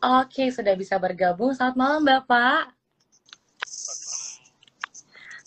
Oke, 0.00 0.48
sudah 0.48 0.72
bisa 0.80 0.96
bergabung. 0.96 1.52
Selamat 1.52 1.76
malam, 1.76 2.00
Bapak. 2.00 2.72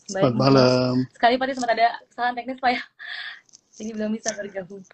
Selamat 0.06 0.36
malam. 0.38 0.94
Sekali 1.10 1.42
Pak, 1.42 1.58
sempat 1.58 1.74
ada 1.74 1.98
kesalahan 2.06 2.36
teknis, 2.38 2.62
Pak 2.62 2.72
ya. 2.78 2.82
Jadi 3.74 3.90
belum 3.98 4.14
bisa 4.14 4.30
bergabung. 4.38 4.86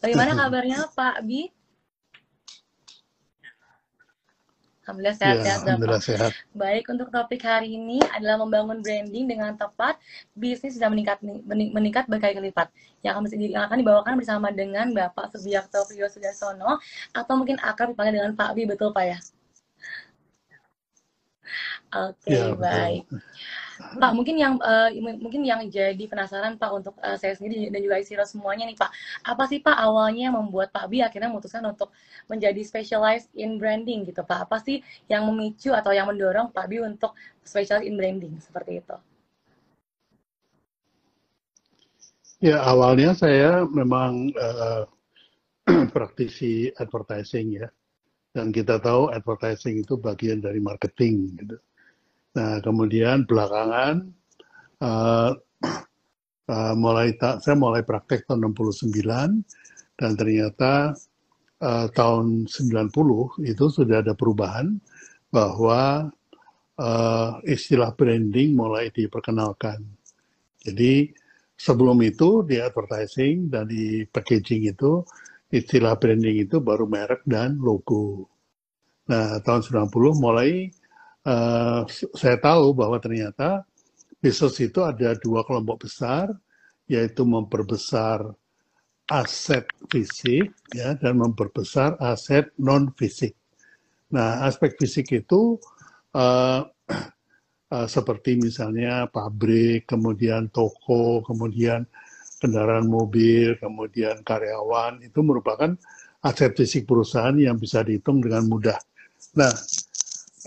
Bagaimana 0.00 0.32
kabarnya, 0.40 0.88
Pak 0.96 1.20
Bi? 1.28 1.52
Alhamdulillah 4.86 5.18
sehat-sehat 5.18 5.58
ya, 5.58 5.66
Alhamdulillah 5.66 5.98
sehat. 6.06 6.30
Baik, 6.54 6.86
untuk 6.86 7.10
topik 7.10 7.42
hari 7.42 7.74
ini 7.74 7.98
adalah 8.14 8.38
membangun 8.38 8.78
branding 8.78 9.26
dengan 9.26 9.58
tepat. 9.58 9.98
Bisnis 10.30 10.78
sudah 10.78 10.86
meningkat 10.86 11.18
meningkat 11.50 12.06
berkali-kali 12.06 12.54
lipat. 12.54 12.70
Yang 13.02 13.14
akan, 13.18 13.26
yang 13.34 13.64
akan 13.66 13.78
dibawakan 13.82 14.14
bersama 14.14 14.54
dengan 14.54 14.94
Bapak 14.94 15.34
Subiakto 15.34 15.82
Priyo 15.90 16.06
Sudarsono 16.06 16.78
atau 17.10 17.34
mungkin 17.34 17.58
akan 17.58 17.98
dipanggil 17.98 18.14
dengan 18.22 18.38
Pak 18.38 18.50
Bi, 18.54 18.62
betul 18.62 18.94
Pak 18.94 19.04
ya? 19.10 19.18
Oke, 21.90 22.30
okay, 22.30 22.38
ya, 22.38 22.54
baik. 22.54 23.02
Betul. 23.10 23.65
Pak, 23.94 24.12
mungkin 24.18 24.34
yang 24.34 24.58
uh, 24.58 24.90
mungkin 25.22 25.46
yang 25.46 25.62
jadi 25.70 26.02
penasaran 26.10 26.58
Pak 26.58 26.70
untuk 26.74 26.94
uh, 26.98 27.14
saya 27.14 27.38
sendiri 27.38 27.70
dan 27.70 27.78
juga 27.78 28.02
Isiro 28.02 28.26
semuanya 28.26 28.66
nih 28.66 28.74
Pak. 28.74 28.90
Apa 29.22 29.46
sih 29.46 29.62
Pak 29.62 29.78
awalnya 29.78 30.34
membuat 30.34 30.74
Pak 30.74 30.90
Bi 30.90 30.98
akhirnya 30.98 31.30
memutuskan 31.30 31.62
untuk 31.62 31.94
menjadi 32.26 32.58
specialized 32.66 33.30
in 33.38 33.62
branding 33.62 34.02
gitu 34.02 34.26
Pak? 34.26 34.50
Apa 34.50 34.58
sih 34.58 34.82
yang 35.06 35.30
memicu 35.30 35.70
atau 35.70 35.94
yang 35.94 36.10
mendorong 36.10 36.50
Pak 36.50 36.66
Bi 36.66 36.82
untuk 36.82 37.14
specialized 37.46 37.86
in 37.86 37.94
branding 37.94 38.34
seperti 38.42 38.82
itu? 38.82 38.96
Ya, 42.44 42.60
awalnya 42.60 43.16
saya 43.16 43.64
memang 43.64 44.34
uh, 44.36 44.84
praktisi 45.96 46.68
advertising 46.76 47.62
ya. 47.64 47.68
Dan 48.36 48.52
kita 48.52 48.76
tahu 48.76 49.08
advertising 49.08 49.80
itu 49.80 49.96
bagian 49.96 50.44
dari 50.44 50.60
marketing 50.60 51.40
gitu. 51.40 51.56
Nah, 52.36 52.60
kemudian 52.60 53.24
belakangan 53.24 54.12
uh, 54.84 55.32
uh, 56.52 56.74
mulai 56.76 57.16
tak 57.16 57.40
saya 57.40 57.56
mulai 57.56 57.80
praktek 57.80 58.28
tahun 58.28 58.52
69 58.52 58.92
dan 59.96 60.10
ternyata 60.20 60.92
uh, 61.64 61.86
tahun 61.96 62.44
90 62.44 62.92
itu 63.48 63.64
sudah 63.72 64.04
ada 64.04 64.12
perubahan 64.12 64.76
bahwa 65.32 66.12
uh, 66.76 67.30
istilah 67.48 67.96
branding 67.96 68.52
mulai 68.52 68.92
diperkenalkan. 68.92 69.80
Jadi 70.60 71.08
sebelum 71.56 71.96
itu 72.04 72.44
di 72.44 72.60
advertising 72.60 73.48
dan 73.48 73.72
di 73.72 74.04
packaging 74.04 74.68
itu 74.68 75.00
istilah 75.48 75.96
branding 75.96 76.44
itu 76.44 76.60
baru 76.60 76.84
merek 76.84 77.24
dan 77.24 77.56
logo. 77.56 78.28
Nah, 79.08 79.38
tahun 79.40 79.88
90 79.88 80.20
mulai 80.20 80.68
uh, 81.26 81.82
saya 81.90 82.36
tahu 82.38 82.72
bahwa 82.72 83.02
ternyata 83.02 83.66
bisnis 84.22 84.56
itu 84.62 84.80
ada 84.86 85.18
dua 85.18 85.42
kelompok 85.42 85.90
besar, 85.90 86.30
yaitu 86.86 87.26
memperbesar 87.26 88.30
aset 89.06 89.66
fisik 89.86 90.50
ya 90.74 90.98
dan 90.98 91.18
memperbesar 91.18 91.94
aset 92.02 92.50
non 92.58 92.90
fisik. 92.94 93.34
Nah, 94.10 94.46
aspek 94.46 94.78
fisik 94.78 95.10
itu 95.14 95.58
uh, 96.14 96.62
uh, 97.70 97.86
seperti 97.90 98.38
misalnya 98.38 99.06
pabrik, 99.10 99.86
kemudian 99.86 100.50
toko, 100.50 101.22
kemudian 101.26 101.86
kendaraan 102.38 102.86
mobil, 102.86 103.58
kemudian 103.58 104.22
karyawan 104.22 105.02
itu 105.02 105.22
merupakan 105.22 105.74
aset 106.22 106.54
fisik 106.54 106.86
perusahaan 106.86 107.34
yang 107.34 107.58
bisa 107.58 107.82
dihitung 107.86 108.22
dengan 108.22 108.46
mudah. 108.46 108.78
Nah, 109.38 109.50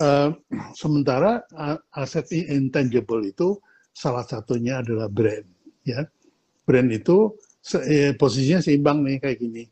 Uh, 0.00 0.32
sementara 0.72 1.44
uh, 1.52 1.76
aset 1.92 2.24
intangible 2.32 3.20
itu 3.20 3.60
salah 3.92 4.24
satunya 4.24 4.80
adalah 4.80 5.12
brand. 5.12 5.44
Ya, 5.84 6.08
brand 6.64 6.88
itu 6.88 7.36
eh, 7.84 8.16
posisinya 8.16 8.64
seimbang 8.64 9.04
nih 9.04 9.20
kayak 9.20 9.38
gini. 9.44 9.64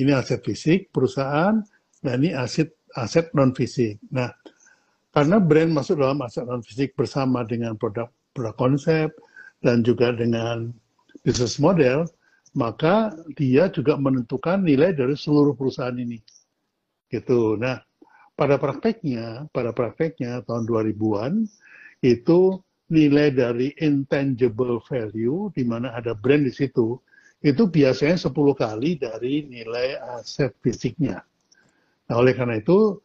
Ini 0.00 0.10
aset 0.16 0.40
fisik 0.40 0.88
perusahaan, 0.88 1.60
dan 2.00 2.14
ini 2.24 2.32
aset 2.32 2.72
aset 2.96 3.28
non 3.36 3.52
fisik. 3.52 4.00
Nah, 4.08 4.32
karena 5.12 5.36
brand 5.38 5.70
masuk 5.76 6.00
dalam 6.00 6.24
aset 6.24 6.48
non 6.48 6.64
fisik 6.64 6.96
bersama 6.96 7.44
dengan 7.44 7.76
produk 7.76 8.08
produk 8.32 8.56
konsep 8.56 9.12
dan 9.62 9.84
juga 9.84 10.16
dengan 10.16 10.72
business 11.22 11.60
model, 11.60 12.08
maka 12.56 13.14
dia 13.38 13.70
juga 13.70 13.94
menentukan 13.98 14.62
nilai 14.62 14.96
dari 14.96 15.14
seluruh 15.14 15.54
perusahaan 15.54 15.94
ini. 15.94 16.18
Gitu. 17.10 17.54
Nah, 17.60 17.78
pada 18.34 18.58
prakteknya, 18.58 19.46
pada 19.54 19.70
prakteknya 19.70 20.42
tahun 20.42 20.66
2000-an 20.66 21.46
itu 22.02 22.58
nilai 22.90 23.32
dari 23.32 23.72
intangible 23.80 24.82
value 24.84 25.48
di 25.54 25.64
mana 25.64 25.96
ada 25.96 26.12
brand 26.12 26.44
di 26.44 26.52
situ 26.52 26.98
itu 27.44 27.68
biasanya 27.68 28.16
10 28.16 28.32
kali 28.56 28.96
dari 28.96 29.44
nilai 29.44 30.00
aset 30.16 30.56
fisiknya. 30.64 31.20
Nah, 32.08 32.16
oleh 32.16 32.32
karena 32.32 32.56
itu 32.56 32.96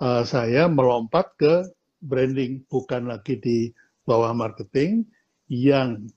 uh, 0.00 0.24
saya 0.24 0.68
melompat 0.68 1.36
ke 1.36 1.54
branding 2.00 2.64
bukan 2.68 3.12
lagi 3.12 3.36
di 3.36 3.68
bawah 4.08 4.32
marketing 4.32 5.04
yang 5.52 6.08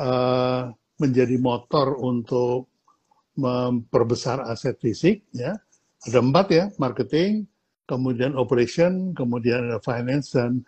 uh, 0.00 0.72
menjadi 0.98 1.36
motor 1.36 2.00
untuk 2.00 2.72
memperbesar 3.38 4.42
aset 4.48 4.80
fisik 4.80 5.22
ya. 5.30 5.54
Ada 6.08 6.18
empat 6.24 6.46
ya, 6.48 6.64
marketing, 6.80 7.44
kemudian 7.88 8.36
operation, 8.36 9.16
kemudian 9.16 9.72
ada 9.72 9.80
finance 9.80 10.36
dan 10.36 10.60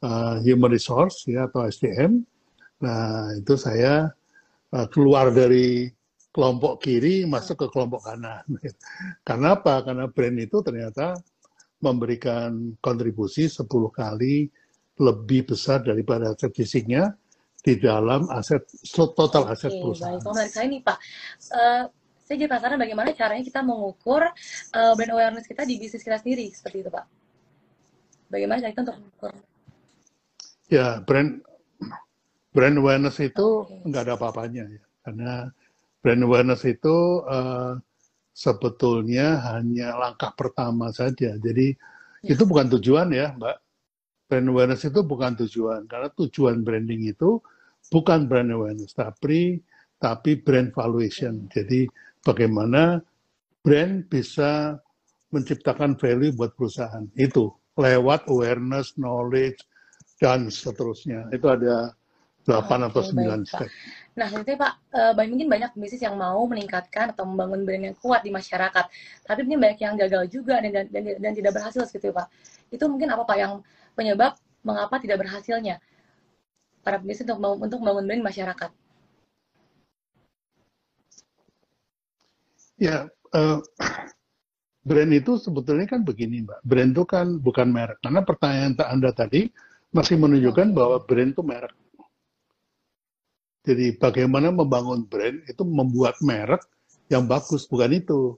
uh, 0.00 0.40
human 0.40 0.72
resource 0.72 1.28
ya 1.28 1.46
atau 1.46 1.68
SDM. 1.68 2.24
Nah 2.80 3.36
itu 3.36 3.54
saya 3.60 4.08
uh, 4.72 4.86
keluar 4.88 5.30
dari 5.30 5.92
kelompok 6.32 6.80
kiri 6.80 7.28
masuk 7.28 7.62
ke 7.62 7.66
kelompok 7.68 8.08
kanan. 8.08 8.42
Karena 9.28 9.60
apa? 9.60 9.84
Karena 9.84 10.08
brand 10.08 10.38
itu 10.40 10.64
ternyata 10.64 11.12
memberikan 11.84 12.72
kontribusi 12.80 13.52
10 13.52 13.68
kali 13.92 14.48
lebih 14.96 15.52
besar 15.52 15.84
daripada 15.84 16.32
aset 16.32 16.52
fisiknya 16.54 17.12
di 17.62 17.78
dalam 17.78 18.26
aset 18.32 18.64
total 18.90 19.50
aset 19.50 19.70
Oke, 19.70 19.80
perusahaan. 19.82 20.18
Baik, 20.18 20.26
menarik 20.26 20.50
sekali 20.50 20.66
nih 20.78 20.80
Pak. 20.82 20.98
Uh, 21.52 21.84
saya 22.22 22.36
jadi 22.38 22.48
penasaran 22.48 22.78
bagaimana 22.78 23.10
caranya 23.12 23.44
kita 23.44 23.60
mengukur 23.60 24.22
uh, 24.72 24.92
brand 24.94 25.12
awareness 25.12 25.44
kita 25.44 25.66
di 25.66 25.76
bisnis 25.76 26.06
kita 26.06 26.22
sendiri 26.22 26.48
seperti 26.54 26.86
itu 26.86 26.90
pak. 26.90 27.06
Bagaimana 28.30 28.62
cara 28.62 28.70
kita 28.72 28.82
untuk 28.88 28.98
mengukur? 29.02 29.32
Ya 30.70 31.02
brand 31.04 31.44
brand 32.54 32.76
awareness 32.78 33.18
itu 33.20 33.66
nggak 33.84 34.02
okay. 34.02 34.08
ada 34.08 34.16
apa-apanya 34.16 34.64
ya. 34.70 34.82
Karena 35.02 35.34
brand 36.00 36.22
awareness 36.22 36.62
itu 36.64 37.26
uh, 37.26 37.76
sebetulnya 38.32 39.42
hanya 39.52 39.98
langkah 39.98 40.32
pertama 40.32 40.88
saja. 40.94 41.36
Jadi 41.36 41.74
ya. 42.24 42.32
itu 42.32 42.42
bukan 42.46 42.70
tujuan 42.78 43.12
ya 43.12 43.34
mbak. 43.36 43.58
Brand 44.30 44.48
awareness 44.48 44.88
itu 44.88 45.04
bukan 45.04 45.36
tujuan. 45.44 45.84
Karena 45.84 46.08
tujuan 46.16 46.64
branding 46.64 47.12
itu 47.12 47.42
bukan 47.90 48.24
brand 48.30 48.48
awareness 48.48 48.94
tapi 48.96 49.60
tapi 50.00 50.40
brand 50.40 50.72
valuation. 50.72 51.50
Jadi 51.52 51.84
bagaimana 52.22 53.02
brand 53.62 54.06
bisa 54.10 54.78
menciptakan 55.32 55.96
value 55.96 56.34
buat 56.34 56.52
perusahaan 56.54 57.06
itu 57.16 57.50
lewat 57.78 58.28
awareness, 58.28 58.94
knowledge 59.00 59.58
dan 60.20 60.52
seterusnya. 60.52 61.26
Itu 61.32 61.48
ada 61.48 61.96
8 62.44 62.90
atau 62.90 63.00
9 63.00 63.46
step. 63.46 63.70
Nah, 64.12 64.28
nanti 64.28 64.52
Pak, 64.58 64.72
uh, 64.92 65.12
mungkin 65.16 65.48
banyak 65.48 65.72
bisnis 65.72 66.04
yang 66.04 66.20
mau 66.20 66.42
meningkatkan 66.44 67.16
atau 67.16 67.24
membangun 67.24 67.64
brand 67.64 67.84
yang 67.88 67.96
kuat 67.96 68.20
di 68.20 68.28
masyarakat, 68.28 68.84
tapi 69.24 69.40
mungkin 69.46 69.60
banyak 69.62 69.80
yang 69.80 69.94
gagal 69.96 70.28
juga 70.28 70.60
dan, 70.60 70.90
dan, 70.90 71.04
dan 71.16 71.32
tidak 71.32 71.56
berhasil 71.56 71.86
seperti 71.88 72.12
itu 72.12 72.14
Pak. 72.14 72.26
Itu 72.68 72.84
mungkin 72.92 73.08
apa 73.08 73.24
Pak 73.24 73.36
yang 73.40 73.64
penyebab 73.96 74.36
mengapa 74.66 75.00
tidak 75.00 75.22
berhasilnya 75.24 75.80
para 76.82 76.98
bisnis 77.00 77.24
untuk 77.30 77.40
untuk 77.62 77.78
membangun 77.80 78.04
brand 78.04 78.24
masyarakat? 78.26 78.70
Ya, 82.82 83.06
uh, 83.30 83.62
brand 84.82 85.12
itu 85.14 85.38
sebetulnya 85.38 85.86
kan 85.86 86.02
begini, 86.02 86.42
Mbak. 86.42 86.60
Brand 86.66 86.90
itu 86.90 87.04
kan 87.06 87.26
bukan 87.38 87.70
merek. 87.70 88.02
Karena 88.02 88.26
pertanyaan 88.26 88.74
Anda 88.90 89.14
tadi 89.14 89.46
masih 89.94 90.18
menunjukkan 90.18 90.74
bahwa 90.74 90.98
brand 91.06 91.30
itu 91.30 91.46
merek. 91.46 91.70
Jadi 93.62 93.94
bagaimana 93.94 94.50
membangun 94.50 95.06
brand 95.06 95.46
itu 95.46 95.62
membuat 95.62 96.18
merek 96.26 96.66
yang 97.06 97.30
bagus, 97.30 97.70
bukan 97.70 97.94
itu. 97.94 98.34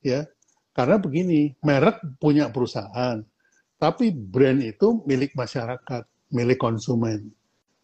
Ya. 0.00 0.24
Karena 0.72 0.96
begini, 0.96 1.52
merek 1.60 2.00
punya 2.20 2.48
perusahaan, 2.52 3.24
tapi 3.76 4.12
brand 4.12 4.60
itu 4.60 5.04
milik 5.04 5.32
masyarakat, 5.32 6.04
milik 6.32 6.60
konsumen. 6.60 7.32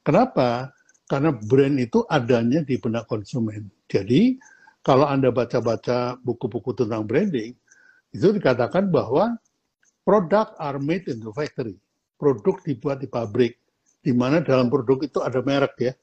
Kenapa? 0.04 0.72
Karena 1.08 1.32
brand 1.32 1.76
itu 1.76 2.04
adanya 2.08 2.64
di 2.64 2.76
benak 2.80 3.08
konsumen. 3.08 3.68
Jadi 3.88 4.36
kalau 4.82 5.06
Anda 5.06 5.30
baca-baca 5.30 6.18
buku-buku 6.26 6.74
tentang 6.74 7.06
branding, 7.06 7.54
itu 8.10 8.28
dikatakan 8.34 8.90
bahwa 8.90 9.38
product 10.02 10.58
are 10.58 10.82
made 10.82 11.06
in 11.06 11.22
the 11.22 11.30
factory. 11.30 11.78
Produk 12.18 12.58
dibuat 12.66 12.98
di 13.02 13.06
pabrik, 13.06 13.58
di 14.02 14.10
mana 14.10 14.42
dalam 14.42 14.66
produk 14.66 14.98
itu 15.06 15.22
ada 15.22 15.38
merek 15.42 15.74
ya. 15.78 15.94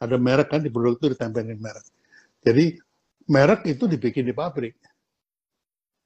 Ada 0.00 0.16
merek 0.16 0.52
kan 0.52 0.60
di 0.64 0.72
produk 0.72 0.96
itu 0.96 1.06
ditempelin 1.16 1.60
merek. 1.60 1.86
Jadi 2.44 2.64
merek 3.28 3.64
itu 3.68 3.84
dibikin 3.88 4.28
di 4.28 4.32
pabrik. 4.32 4.76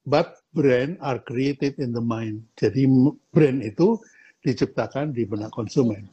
But 0.03 0.43
brand 0.51 0.99
are 0.99 1.21
created 1.23 1.79
in 1.79 1.95
the 1.95 2.03
mind. 2.03 2.43
Jadi 2.59 2.87
brand 3.31 3.61
itu 3.63 3.99
diciptakan 4.41 5.13
di 5.13 5.23
benak 5.23 5.53
konsumen. 5.53 6.09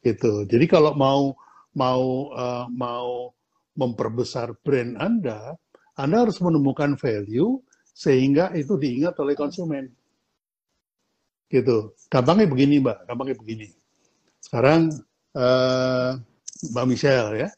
Gitu. 0.00 0.48
Jadi 0.48 0.64
kalau 0.66 0.96
mau 0.96 1.36
mau 1.76 2.32
uh, 2.32 2.64
mau 2.72 3.35
memperbesar 3.76 4.56
brand 4.64 4.96
Anda, 4.96 5.54
Anda 5.96 6.26
harus 6.28 6.40
menemukan 6.40 6.96
value 6.96 7.60
sehingga 7.96 8.52
itu 8.52 8.76
diingat 8.76 9.16
oleh 9.20 9.32
konsumen. 9.32 9.88
Gitu. 11.46 11.94
Gampangnya 12.10 12.50
begini, 12.50 12.82
Mbak. 12.82 12.98
Gampangnya 13.08 13.36
begini. 13.38 13.68
Sekarang 14.42 14.92
uh, 15.36 16.12
Mbak 16.72 16.86
Michelle 16.88 17.32
ya, 17.36 17.48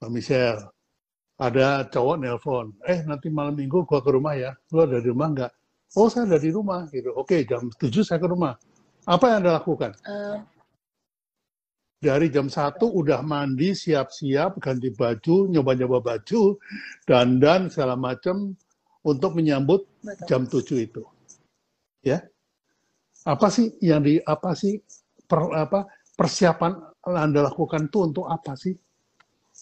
Mbak 0.00 0.10
Michelle, 0.10 0.62
ada 1.40 1.88
cowok 1.88 2.16
nelpon, 2.20 2.66
eh 2.84 3.00
nanti 3.08 3.32
malam 3.32 3.56
minggu 3.56 3.88
gua 3.88 4.04
ke 4.04 4.12
rumah 4.12 4.36
ya, 4.36 4.52
lu 4.76 4.84
ada 4.84 5.00
di 5.00 5.08
rumah 5.08 5.28
nggak? 5.32 5.52
Oh 5.96 6.06
saya 6.12 6.28
ada 6.28 6.38
di 6.38 6.52
rumah, 6.52 6.84
gitu. 6.92 7.10
Oke 7.16 7.48
jam 7.48 7.72
7 7.80 8.04
saya 8.04 8.20
ke 8.20 8.28
rumah. 8.28 8.54
Apa 9.08 9.32
yang 9.32 9.36
anda 9.42 9.56
lakukan? 9.56 9.96
Uh, 10.04 10.44
dari 12.00 12.32
jam 12.32 12.48
satu 12.48 12.88
udah 12.88 13.20
mandi, 13.20 13.76
siap-siap, 13.76 14.56
ganti 14.56 14.88
baju, 14.88 15.52
nyoba-nyoba 15.52 16.00
baju, 16.00 16.56
dan 17.04 17.36
dan 17.36 17.68
segala 17.68 17.92
macam 17.92 18.56
untuk 19.04 19.36
menyambut 19.36 19.84
Betul. 20.00 20.24
jam 20.24 20.42
7 20.48 20.80
itu. 20.88 21.04
Ya. 22.00 22.24
Apa 23.28 23.52
sih 23.52 23.76
yang 23.84 24.00
di 24.00 24.16
apa 24.24 24.56
sih 24.56 24.80
per, 25.28 25.52
apa 25.52 25.84
persiapan 26.16 26.72
Anda 27.04 27.44
lakukan 27.52 27.92
itu 27.92 28.08
untuk 28.08 28.24
apa 28.32 28.56
sih? 28.56 28.72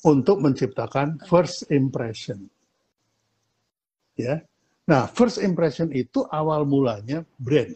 Untuk 0.06 0.38
menciptakan 0.38 1.26
first 1.26 1.66
impression. 1.74 2.46
Ya. 4.14 4.46
Nah, 4.86 5.10
first 5.10 5.42
impression 5.42 5.90
itu 5.90 6.22
awal 6.30 6.62
mulanya 6.62 7.26
brand. 7.34 7.74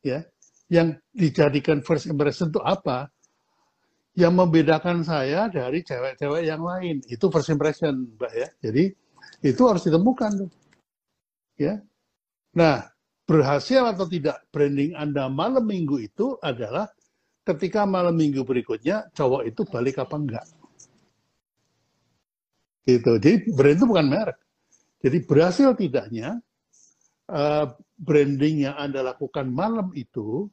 Ya 0.00 0.31
yang 0.72 0.96
dijadikan 1.12 1.84
first 1.84 2.08
impression 2.08 2.48
itu 2.48 2.64
apa? 2.64 3.12
Yang 4.16 4.32
membedakan 4.32 5.04
saya 5.04 5.52
dari 5.52 5.84
cewek-cewek 5.84 6.48
yang 6.48 6.64
lain. 6.64 7.04
Itu 7.04 7.28
first 7.28 7.52
impression, 7.52 8.16
Mbak 8.16 8.32
ya. 8.32 8.48
Jadi 8.64 8.84
itu 9.44 9.62
harus 9.68 9.84
ditemukan 9.84 10.48
tuh. 10.48 10.50
Ya. 11.60 11.84
Nah, 12.56 12.88
berhasil 13.28 13.84
atau 13.84 14.08
tidak 14.08 14.48
branding 14.48 14.96
Anda 14.96 15.28
malam 15.28 15.68
minggu 15.68 16.00
itu 16.00 16.40
adalah 16.40 16.88
ketika 17.44 17.84
malam 17.84 18.16
minggu 18.16 18.40
berikutnya 18.40 19.12
cowok 19.12 19.42
itu 19.44 19.60
balik 19.68 20.00
apa 20.00 20.16
enggak. 20.16 20.46
Gitu. 22.88 23.12
Jadi 23.20 23.36
brand 23.52 23.76
itu 23.76 23.86
bukan 23.86 24.06
merek. 24.08 24.38
Jadi 25.02 25.18
berhasil 25.26 25.68
tidaknya 25.74 26.38
uh, 27.28 27.66
branding 27.98 28.66
yang 28.66 28.76
Anda 28.78 29.02
lakukan 29.02 29.50
malam 29.50 29.90
itu 29.94 30.50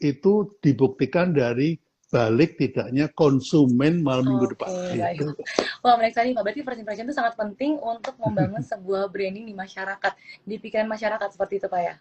itu 0.00 0.56
dibuktikan 0.60 1.32
dari 1.32 1.80
balik 2.06 2.54
tidaknya 2.54 3.10
konsumen 3.10 4.00
malam 4.00 4.24
minggu 4.30 4.54
depan. 4.54 4.70
Gitu. 4.94 5.34
Wah 5.82 5.98
menarik 5.98 6.14
sekali 6.14 6.32
Pak. 6.32 6.42
Berarti 6.46 6.60
first 6.62 6.80
impression 6.80 7.06
itu 7.10 7.16
sangat 7.16 7.34
penting 7.34 7.76
untuk 7.82 8.14
membangun 8.22 8.62
sebuah 8.70 9.10
branding 9.10 9.44
di 9.44 9.54
masyarakat, 9.56 10.12
di 10.46 10.56
pikiran 10.56 10.86
masyarakat 10.86 11.28
seperti 11.34 11.58
itu 11.58 11.68
Pak 11.68 11.80
ya? 11.82 11.94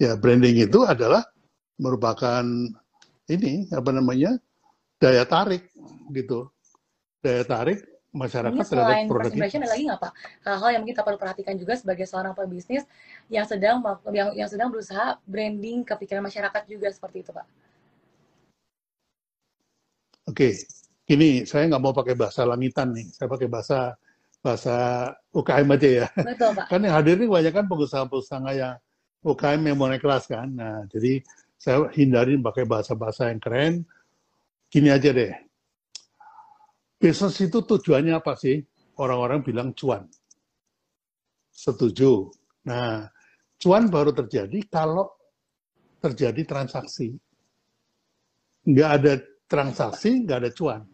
Ya 0.00 0.12
branding 0.16 0.56
itu 0.56 0.80
adalah 0.84 1.28
merupakan 1.76 2.44
ini 3.28 3.68
apa 3.72 3.90
namanya 3.92 4.36
daya 5.00 5.24
tarik 5.24 5.68
gitu, 6.12 6.48
daya 7.20 7.44
tarik 7.44 7.89
masyarakat 8.10 8.58
ini 8.58 8.66
selain 8.66 9.06
produk 9.06 9.30
impression 9.30 9.62
ada 9.62 9.70
lagi 9.70 9.82
nggak 9.86 10.00
pak? 10.02 10.12
Hal-hal 10.42 10.68
yang 10.74 10.80
mungkin 10.82 10.94
kita 10.98 11.06
perlu 11.06 11.18
perhatikan 11.18 11.54
juga 11.54 11.74
sebagai 11.78 12.06
seorang 12.10 12.34
pebisnis 12.34 12.82
yang 13.30 13.46
sedang 13.46 13.78
yang 14.10 14.34
yang 14.34 14.48
sedang 14.50 14.68
berusaha 14.74 15.18
branding 15.22 15.86
kepikiran 15.86 16.26
masyarakat 16.26 16.62
juga 16.66 16.90
seperti 16.90 17.22
itu 17.22 17.30
pak. 17.30 17.46
Oke 20.26 20.58
ini 21.10 21.42
saya 21.46 21.66
nggak 21.70 21.82
mau 21.82 21.94
pakai 21.94 22.14
bahasa 22.18 22.42
langitan 22.46 22.94
nih. 22.94 23.06
Saya 23.14 23.26
pakai 23.30 23.48
bahasa 23.50 23.78
bahasa 24.42 24.76
UKM 25.30 25.68
aja 25.74 25.88
ya. 25.88 26.06
Betul 26.14 26.50
pak. 26.54 26.66
Kan 26.70 26.82
yang 26.82 26.94
hadir 26.98 27.14
ini 27.18 27.26
banyak 27.26 27.52
kan 27.54 27.66
pengusaha-pengusaha 27.66 28.50
yang 28.54 28.74
UKM 29.26 29.60
yang 29.62 29.76
mau 29.78 29.86
naik 29.90 30.02
kelas 30.02 30.26
kan. 30.26 30.50
Nah 30.50 30.86
jadi 30.90 31.22
saya 31.60 31.86
hindarin 31.92 32.42
pakai 32.42 32.66
bahasa-bahasa 32.66 33.30
yang 33.30 33.38
keren. 33.42 33.74
Gini 34.70 34.86
aja 34.86 35.10
deh 35.10 35.49
Bisnis 37.00 37.40
itu 37.40 37.64
tujuannya 37.64 38.12
apa 38.12 38.36
sih? 38.36 38.60
Orang-orang 39.00 39.40
bilang 39.40 39.72
cuan. 39.72 40.04
Setuju. 41.48 42.28
Nah, 42.68 43.08
cuan 43.56 43.88
baru 43.88 44.12
terjadi 44.12 44.60
kalau 44.68 45.08
terjadi 46.04 46.44
transaksi. 46.44 47.16
Nggak 48.68 48.90
ada 49.00 49.12
transaksi, 49.48 50.28
nggak 50.28 50.38
ada 50.44 50.50
cuan. 50.52 50.84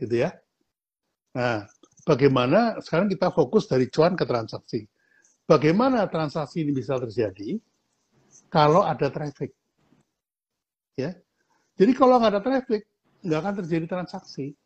Gitu 0.00 0.24
ya. 0.24 0.32
Nah, 1.36 1.68
bagaimana 2.08 2.80
sekarang 2.80 3.12
kita 3.12 3.28
fokus 3.28 3.68
dari 3.68 3.92
cuan 3.92 4.16
ke 4.16 4.24
transaksi. 4.24 4.88
Bagaimana 5.44 6.08
transaksi 6.08 6.64
ini 6.64 6.72
bisa 6.72 6.96
terjadi 6.96 7.60
kalau 8.48 8.80
ada 8.80 9.12
traffic? 9.12 9.52
Ya. 10.96 11.12
Jadi 11.76 11.92
kalau 11.92 12.16
nggak 12.16 12.32
ada 12.32 12.40
traffic, 12.40 12.88
nggak 13.28 13.38
akan 13.44 13.54
terjadi 13.60 13.84
transaksi 13.84 14.56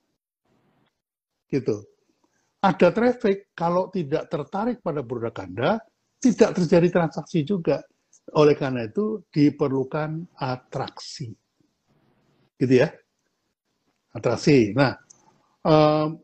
gitu. 1.54 1.86
Ada 2.64 2.90
traffic, 2.90 3.52
kalau 3.52 3.92
tidak 3.92 4.26
tertarik 4.32 4.80
pada 4.80 5.04
produk 5.04 5.36
Anda, 5.38 5.70
tidak 6.18 6.56
terjadi 6.56 6.88
transaksi 6.90 7.44
juga. 7.44 7.84
Oleh 8.32 8.56
karena 8.56 8.88
itu 8.88 9.20
diperlukan 9.28 10.40
atraksi. 10.40 11.28
Gitu 12.56 12.74
ya. 12.80 12.88
Atraksi. 14.16 14.72
Nah, 14.72 14.96
um, 15.60 16.16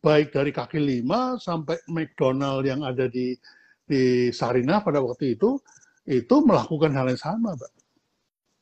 baik 0.00 0.30
dari 0.32 0.54
kaki 0.54 0.78
lima 0.78 1.36
sampai 1.36 1.82
McDonald 1.90 2.62
yang 2.64 2.86
ada 2.86 3.10
di 3.10 3.36
di 3.84 4.30
Sarina 4.30 4.80
pada 4.80 5.02
waktu 5.02 5.34
itu 5.34 5.58
itu 6.06 6.36
melakukan 6.46 6.94
hal 6.94 7.10
yang 7.10 7.20
sama, 7.20 7.58
Pak. 7.58 7.72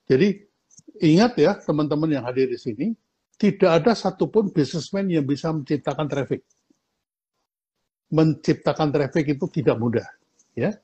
Jadi 0.09 0.41
ingat 1.05 1.37
ya 1.37 1.52
teman-teman 1.61 2.09
yang 2.09 2.25
hadir 2.25 2.49
di 2.49 2.57
sini, 2.57 2.97
tidak 3.38 3.71
ada 3.71 3.95
satupun 3.95 4.50
bisnismen 4.50 5.14
yang 5.14 5.23
bisa 5.23 5.54
menciptakan 5.54 6.11
traffic. 6.11 6.42
Menciptakan 8.11 8.90
traffic 8.90 9.38
itu 9.38 9.47
tidak 9.62 9.78
mudah. 9.78 10.07
Ya. 10.59 10.75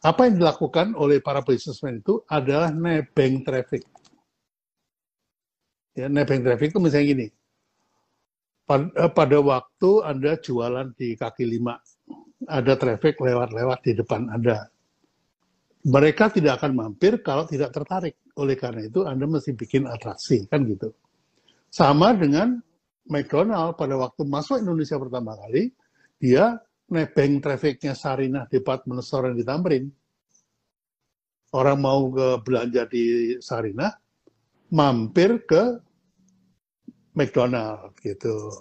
Apa 0.00 0.24
yang 0.24 0.40
dilakukan 0.40 0.96
oleh 0.96 1.20
para 1.20 1.44
bisnismen 1.44 2.00
itu 2.00 2.24
adalah 2.32 2.72
nebeng 2.72 3.44
traffic. 3.44 3.84
Ya, 5.92 6.08
nebeng 6.08 6.40
traffic 6.40 6.72
itu 6.72 6.80
misalnya 6.80 7.06
gini, 7.12 7.26
eh, 8.72 9.10
pada 9.12 9.38
waktu 9.40 9.90
Anda 10.04 10.36
jualan 10.40 10.96
di 10.96 11.16
kaki 11.16 11.44
lima, 11.44 11.76
ada 12.48 12.72
traffic 12.76 13.20
lewat-lewat 13.20 13.78
di 13.84 13.92
depan 13.96 14.28
Anda. 14.32 14.68
Mereka 15.86 16.32
tidak 16.36 16.60
akan 16.60 16.72
mampir 16.72 17.20
kalau 17.20 17.44
tidak 17.48 17.72
tertarik. 17.72 18.16
Oleh 18.36 18.56
karena 18.58 18.84
itu 18.84 19.04
Anda 19.08 19.24
mesti 19.24 19.56
bikin 19.56 19.88
atraksi, 19.88 20.44
kan 20.48 20.64
gitu. 20.68 20.92
Sama 21.76 22.16
dengan 22.16 22.56
McDonald 23.04 23.76
pada 23.76 24.00
waktu 24.00 24.24
masuk 24.24 24.64
Indonesia 24.64 24.96
pertama 24.96 25.36
kali, 25.36 25.68
dia 26.16 26.56
nebeng 26.88 27.36
trafficnya 27.44 27.92
Sarinah 27.92 28.48
Department 28.48 29.04
Store 29.04 29.36
di 29.36 29.44
Tamrin. 29.44 29.84
Orang 31.52 31.84
mau 31.84 32.08
ke 32.08 32.40
belanja 32.40 32.88
di 32.88 33.36
Sarinah, 33.44 33.92
mampir 34.72 35.44
ke 35.44 35.76
McDonald 37.12 37.92
gitu. 38.00 38.56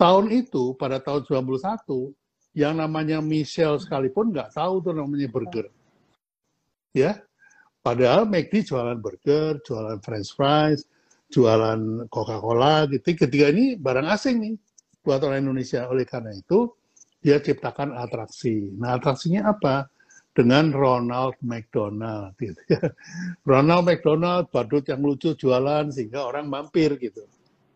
Tahun 0.00 0.32
itu, 0.32 0.72
pada 0.80 1.04
tahun 1.04 1.28
91, 1.28 2.56
yang 2.56 2.80
namanya 2.80 3.20
Michelle 3.20 3.76
sekalipun 3.76 4.32
nggak 4.32 4.56
tahu 4.56 4.80
tuh 4.80 4.96
namanya 4.96 5.28
burger. 5.28 5.68
Ya, 6.96 7.20
padahal 7.84 8.24
McD 8.24 8.64
jualan 8.64 8.96
burger, 8.96 9.60
jualan 9.60 10.00
french 10.00 10.32
fries, 10.32 10.88
jualan 11.28 12.08
Coca-Cola 12.08 12.88
gitu. 12.88 13.14
Ketiga 13.14 13.52
ini 13.52 13.76
barang 13.76 14.08
asing 14.08 14.36
nih 14.40 14.54
buat 15.04 15.20
orang 15.24 15.44
Indonesia. 15.44 15.84
Oleh 15.88 16.08
karena 16.08 16.32
itu 16.32 16.72
dia 17.20 17.38
ciptakan 17.38 17.94
atraksi. 17.94 18.72
Nah 18.76 18.96
atraksinya 18.96 19.52
apa? 19.52 19.88
Dengan 20.32 20.70
Ronald 20.70 21.36
McDonald. 21.42 22.36
Gitu 22.40 22.60
ya. 22.70 22.80
Ronald 23.50 23.84
McDonald 23.84 24.48
badut 24.48 24.86
yang 24.88 25.04
lucu 25.04 25.34
jualan 25.36 25.90
sehingga 25.92 26.24
orang 26.24 26.48
mampir 26.48 26.96
gitu. 26.96 27.26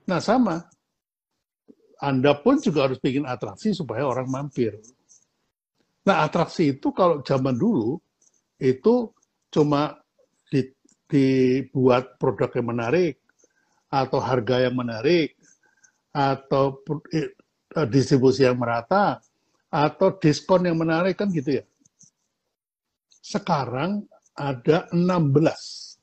Nah 0.08 0.18
sama 0.18 0.58
Anda 2.02 2.34
pun 2.34 2.58
juga 2.58 2.90
harus 2.90 2.98
bikin 2.98 3.22
atraksi 3.22 3.70
supaya 3.70 4.02
orang 4.02 4.26
mampir. 4.26 4.74
Nah, 6.02 6.26
atraksi 6.26 6.74
itu 6.74 6.90
kalau 6.90 7.22
zaman 7.22 7.54
dulu 7.54 7.94
itu 8.58 9.14
cuma 9.54 9.94
di, 10.50 10.66
dibuat 11.06 12.18
produk 12.18 12.50
yang 12.58 12.74
menarik 12.74 13.21
atau 13.92 14.18
harga 14.24 14.64
yang 14.64 14.80
menarik 14.80 15.36
atau 16.08 16.80
eh, 17.12 17.36
distribusi 17.92 18.48
yang 18.48 18.56
merata 18.56 19.20
atau 19.68 20.16
diskon 20.16 20.64
yang 20.64 20.80
menarik 20.80 21.20
kan 21.20 21.28
gitu 21.28 21.60
ya. 21.60 21.64
Sekarang 23.20 24.08
ada 24.32 24.88
16 24.92 26.00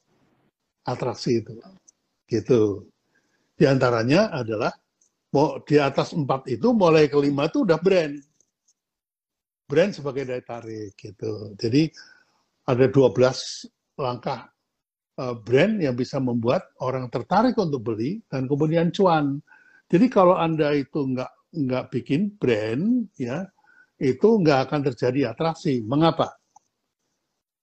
atraksi 0.86 1.42
itu. 1.42 1.54
Gitu. 2.30 2.86
Di 3.58 3.66
antaranya 3.66 4.30
adalah 4.30 4.74
di 5.66 5.78
atas 5.78 6.14
empat 6.18 6.50
itu 6.50 6.74
mulai 6.74 7.10
kelima 7.10 7.50
itu 7.50 7.66
udah 7.66 7.78
brand. 7.78 8.18
Brand 9.70 9.92
sebagai 9.94 10.26
daya 10.26 10.42
tarik 10.42 10.98
gitu. 10.98 11.54
Jadi 11.54 11.90
ada 12.66 12.86
12 12.90 14.02
langkah 14.02 14.50
brand 15.44 15.84
yang 15.84 15.96
bisa 16.00 16.18
membuat 16.22 16.72
orang 16.80 17.12
tertarik 17.12 17.60
untuk 17.60 17.84
beli 17.92 18.24
dan 18.32 18.48
kemudian 18.48 18.88
cuan. 18.96 19.44
Jadi 19.90 20.08
kalau 20.08 20.40
Anda 20.40 20.72
itu 20.78 21.04
nggak 21.04 21.32
nggak 21.50 21.86
bikin 21.92 22.38
brand 22.38 23.10
ya 23.18 23.44
itu 24.00 24.28
nggak 24.40 24.60
akan 24.70 24.82
terjadi 24.92 25.36
atraksi. 25.36 25.84
Mengapa? 25.84 26.40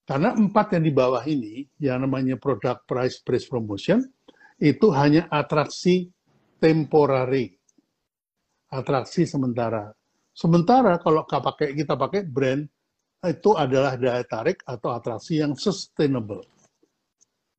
Karena 0.07 0.31
empat 0.31 0.79
yang 0.79 0.83
di 0.87 0.93
bawah 0.95 1.23
ini, 1.27 1.67
yang 1.83 2.07
namanya 2.07 2.39
product 2.39 2.87
price 2.87 3.19
price 3.19 3.43
promotion, 3.43 3.99
itu 4.55 4.87
hanya 4.95 5.27
atraksi 5.27 6.07
temporary, 6.63 7.51
atraksi 8.71 9.27
sementara. 9.27 9.91
Sementara 10.31 10.95
kalau 11.01 11.27
kita 11.27 11.39
pakai, 11.43 11.67
kita 11.75 11.93
pakai 11.99 12.21
brand, 12.23 12.63
itu 13.25 13.51
adalah 13.57 13.99
daya 13.99 14.23
tarik 14.23 14.63
atau 14.63 14.95
atraksi 14.95 15.43
yang 15.43 15.57
sustainable, 15.59 16.45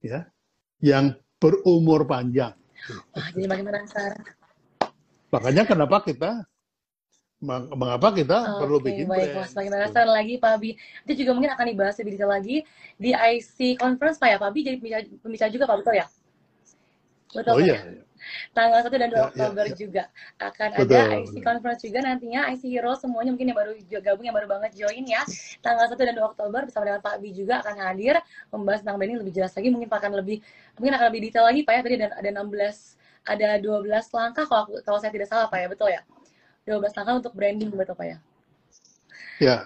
ya, 0.03 0.27
yang 0.83 1.15
berumur 1.39 2.07
panjang. 2.07 2.55
Wah, 3.15 3.29
jadi 3.35 3.47
makin 3.47 3.65
penasaran. 3.69 4.23
Makanya 5.29 5.63
kenapa 5.69 5.97
kita 6.03 6.47
mengapa 7.39 8.11
kita 8.11 8.35
okay, 8.35 8.59
perlu 8.59 8.79
bikin 8.83 9.07
baik, 9.07 9.31
brand. 9.31 9.47
Semakin 9.47 9.71
penasaran 9.79 10.11
lagi 10.11 10.35
Pak 10.43 10.51
Abi. 10.59 10.71
Itu 11.07 11.13
juga 11.23 11.31
mungkin 11.39 11.55
akan 11.55 11.67
dibahas 11.71 11.95
lebih 12.03 12.19
detail 12.19 12.31
lagi 12.35 12.57
di 12.99 13.11
IC 13.15 13.79
Conference 13.79 14.19
Pak 14.19 14.29
ya. 14.35 14.37
Pak 14.43 14.49
Abi 14.51 14.61
jadi 14.67 14.77
pembicara 15.23 15.51
juga 15.51 15.65
Pak, 15.71 15.77
betul 15.85 15.95
ya? 16.03 16.07
Betul 17.31 17.53
oh, 17.55 17.61
iya. 17.63 17.77
Ya? 17.79 18.08
Tanggal 18.53 18.81
1 18.85 18.91
dan 18.91 19.09
2 19.11 19.17
ya, 19.17 19.23
Oktober 19.31 19.65
ya, 19.65 19.71
ya. 19.71 19.77
juga 19.77 20.03
akan 20.39 20.69
betul, 20.75 20.85
ada 20.85 21.01
IC 21.19 21.27
betul. 21.29 21.43
Conference 21.45 21.83
juga 21.85 21.99
nantinya 22.05 22.41
IC 22.53 22.63
Hero 22.69 22.93
semuanya 22.97 23.31
mungkin 23.35 23.49
yang 23.51 23.59
baru 23.59 23.73
gabung 24.03 24.25
yang 24.27 24.37
baru 24.37 24.49
banget 24.49 24.71
join 24.77 25.05
ya. 25.07 25.23
Tanggal 25.65 25.87
1 25.91 25.99
dan 25.99 26.15
2 26.19 26.31
Oktober 26.35 26.61
bersama 26.67 26.85
dengan 26.89 27.01
Pak 27.05 27.13
Abi 27.21 27.31
juga 27.35 27.55
akan 27.63 27.75
hadir 27.85 28.15
membahas 28.51 28.81
tentang 28.85 28.97
branding 28.97 29.19
lebih 29.21 29.35
jelas 29.37 29.53
lagi 29.55 29.69
mungkin 29.73 29.89
akan 29.89 30.13
lebih 30.19 30.37
mungkin 30.79 30.93
akan 30.97 31.07
lebih 31.13 31.21
detail 31.29 31.45
lagi 31.47 31.61
Pak 31.65 31.73
ya. 31.73 31.81
Tadi 31.85 31.95
ada 31.99 32.09
ada 32.19 32.31
16 32.43 32.99
ada 33.29 33.49
12 33.61 34.17
langkah 34.17 34.45
kalau 34.49 34.65
kalau 34.81 34.99
saya 34.99 35.13
tidak 35.13 35.29
salah 35.29 35.47
Pak 35.53 35.59
ya, 35.61 35.67
betul 35.69 35.89
ya? 35.93 36.03
12 36.65 36.97
langkah 36.97 37.15
untuk 37.17 37.33
branding 37.37 37.69
betul 37.73 37.97
Pak 37.97 38.07
ya? 38.07 38.19
Ya. 39.39 39.57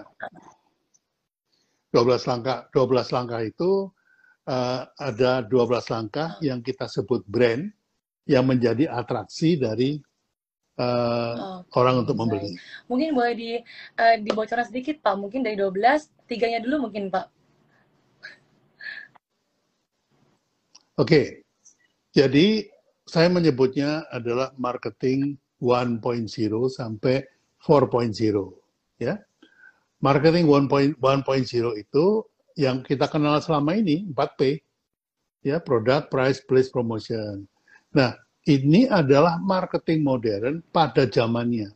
12 1.93 2.25
langkah 2.25 2.69
12 2.73 3.13
langkah 3.13 3.41
itu 3.45 3.93
uh, 4.49 4.81
ada 4.97 5.45
12 5.45 5.93
langkah 5.93 6.37
oh. 6.37 6.43
yang 6.43 6.65
kita 6.65 6.89
sebut 6.89 7.23
brand 7.29 7.69
yang 8.27 8.47
menjadi 8.47 8.87
atraksi 8.91 9.59
dari 9.59 9.99
uh, 10.79 11.35
oh, 11.35 11.61
orang 11.79 12.07
untuk 12.07 12.17
membeli. 12.17 12.55
Mungkin 12.87 13.15
boleh 13.15 13.35
di 13.35 13.51
uh, 13.99 14.17
dibocorkan 14.23 14.67
sedikit 14.67 15.03
Pak, 15.03 15.15
mungkin 15.19 15.43
dari 15.43 15.59
12 15.59 16.29
tiganya 16.31 16.63
dulu 16.63 16.89
mungkin 16.89 17.11
Pak. 17.11 17.27
Oke. 21.01 21.07
Okay. 21.09 21.27
Jadi 22.13 22.69
saya 23.09 23.33
menyebutnya 23.33 24.05
adalah 24.13 24.53
marketing 24.61 25.41
1.0 25.65 26.03
sampai 26.69 27.25
4.0 27.65 28.13
ya. 29.01 29.17
Marketing 30.03 30.45
1.0 30.51 30.99
itu 31.79 32.05
yang 32.59 32.85
kita 32.85 33.09
kenal 33.09 33.41
selama 33.41 33.79
ini 33.79 34.05
4P 34.13 34.61
ya, 35.47 35.63
product, 35.63 36.11
price, 36.13 36.43
place, 36.45 36.69
promotion. 36.69 37.47
Nah, 37.93 38.17
ini 38.49 38.89
adalah 38.89 39.39
marketing 39.39 40.01
modern 40.03 40.55
pada 40.73 41.07
zamannya. 41.07 41.71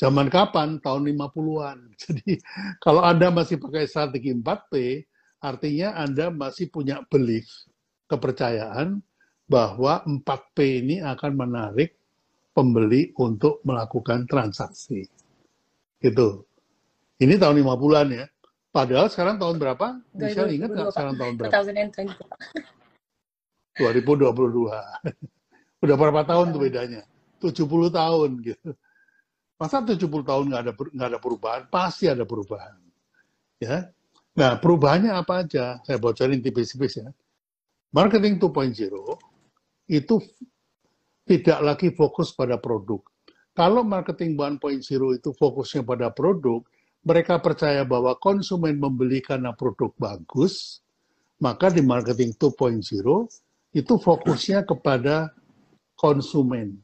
Zaman 0.00 0.32
kapan? 0.32 0.80
Tahun 0.80 1.02
50-an. 1.04 1.78
Jadi 2.02 2.40
kalau 2.80 3.04
Anda 3.04 3.28
masih 3.28 3.60
pakai 3.60 3.84
strategi 3.84 4.32
4P, 4.32 4.72
artinya 5.44 5.96
Anda 6.00 6.32
masih 6.32 6.72
punya 6.72 7.04
belief, 7.08 7.48
kepercayaan 8.08 9.00
bahwa 9.50 10.00
4P 10.06 10.56
ini 10.86 10.96
akan 11.02 11.32
menarik 11.36 11.98
pembeli 12.54 13.12
untuk 13.18 13.60
melakukan 13.66 14.24
transaksi. 14.24 15.04
Gitu. 16.00 16.28
Ini 17.20 17.36
tahun 17.36 17.60
50-an 17.60 18.08
ya. 18.14 18.26
Padahal 18.70 19.10
sekarang 19.10 19.36
tahun 19.36 19.58
berapa? 19.58 19.98
Bisa 20.14 20.46
ingat 20.46 20.70
nggak 20.70 20.94
sekarang 20.94 21.14
tahun 21.18 21.34
berapa? 21.36 21.52
2022. 23.80 24.68
Udah 25.80 25.96
berapa 25.96 26.22
tahun 26.28 26.52
tuh 26.52 26.60
bedanya? 26.60 27.02
70 27.40 27.88
tahun 27.88 28.30
gitu. 28.44 28.76
Masa 29.56 29.80
70 29.80 29.96
tahun 30.04 30.44
nggak 30.52 30.62
ada 30.68 30.72
nggak 30.76 31.08
ada 31.16 31.20
perubahan? 31.20 31.62
Pasti 31.72 32.04
ada 32.04 32.28
perubahan. 32.28 32.76
Ya. 33.56 33.88
Nah, 34.36 34.60
perubahannya 34.60 35.12
apa 35.12 35.44
aja? 35.44 35.80
Saya 35.84 35.96
bocorin 35.96 36.44
tipis-tipis 36.44 37.00
ya. 37.00 37.08
Marketing 37.90 38.38
2.0 38.38 38.76
itu 39.90 40.14
tidak 41.26 41.58
lagi 41.60 41.88
fokus 41.90 42.30
pada 42.36 42.60
produk. 42.60 43.02
Kalau 43.56 43.82
marketing 43.82 44.38
1.0 44.38 45.18
itu 45.18 45.30
fokusnya 45.34 45.82
pada 45.82 46.08
produk, 46.14 46.62
mereka 47.02 47.40
percaya 47.42 47.82
bahwa 47.82 48.14
konsumen 48.16 48.78
membeli 48.78 49.18
karena 49.18 49.50
produk 49.56 49.90
bagus, 49.98 50.78
maka 51.42 51.72
di 51.72 51.82
marketing 51.82 52.36
2.0 52.38 52.80
itu 53.70 53.94
fokusnya 53.98 54.66
kepada 54.66 55.30
konsumen, 55.94 56.78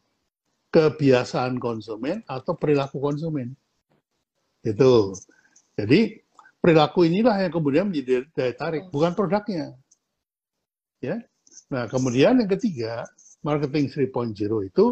kebiasaan 0.70 1.58
konsumen 1.58 2.22
atau 2.28 2.54
perilaku 2.54 3.02
konsumen. 3.02 3.54
Itu. 4.62 5.14
Jadi 5.76 6.20
perilaku 6.62 7.06
inilah 7.06 7.46
yang 7.46 7.52
kemudian 7.52 7.86
menjadi 7.90 8.26
daya 8.34 8.54
tarik, 8.54 8.90
bukan 8.90 9.12
produknya. 9.14 9.74
Ya. 11.02 11.22
Nah, 11.70 11.90
kemudian 11.90 12.38
yang 12.38 12.50
ketiga, 12.50 13.06
marketing 13.42 13.90
3.0 14.10 14.68
itu 14.68 14.86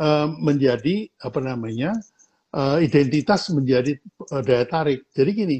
uh, 0.00 0.28
menjadi 0.40 1.08
apa 1.20 1.40
namanya 1.40 1.96
uh, 2.52 2.78
identitas 2.80 3.50
menjadi 3.52 3.98
uh, 4.32 4.42
daya 4.44 4.64
tarik. 4.64 5.08
Jadi 5.12 5.30
gini, 5.32 5.58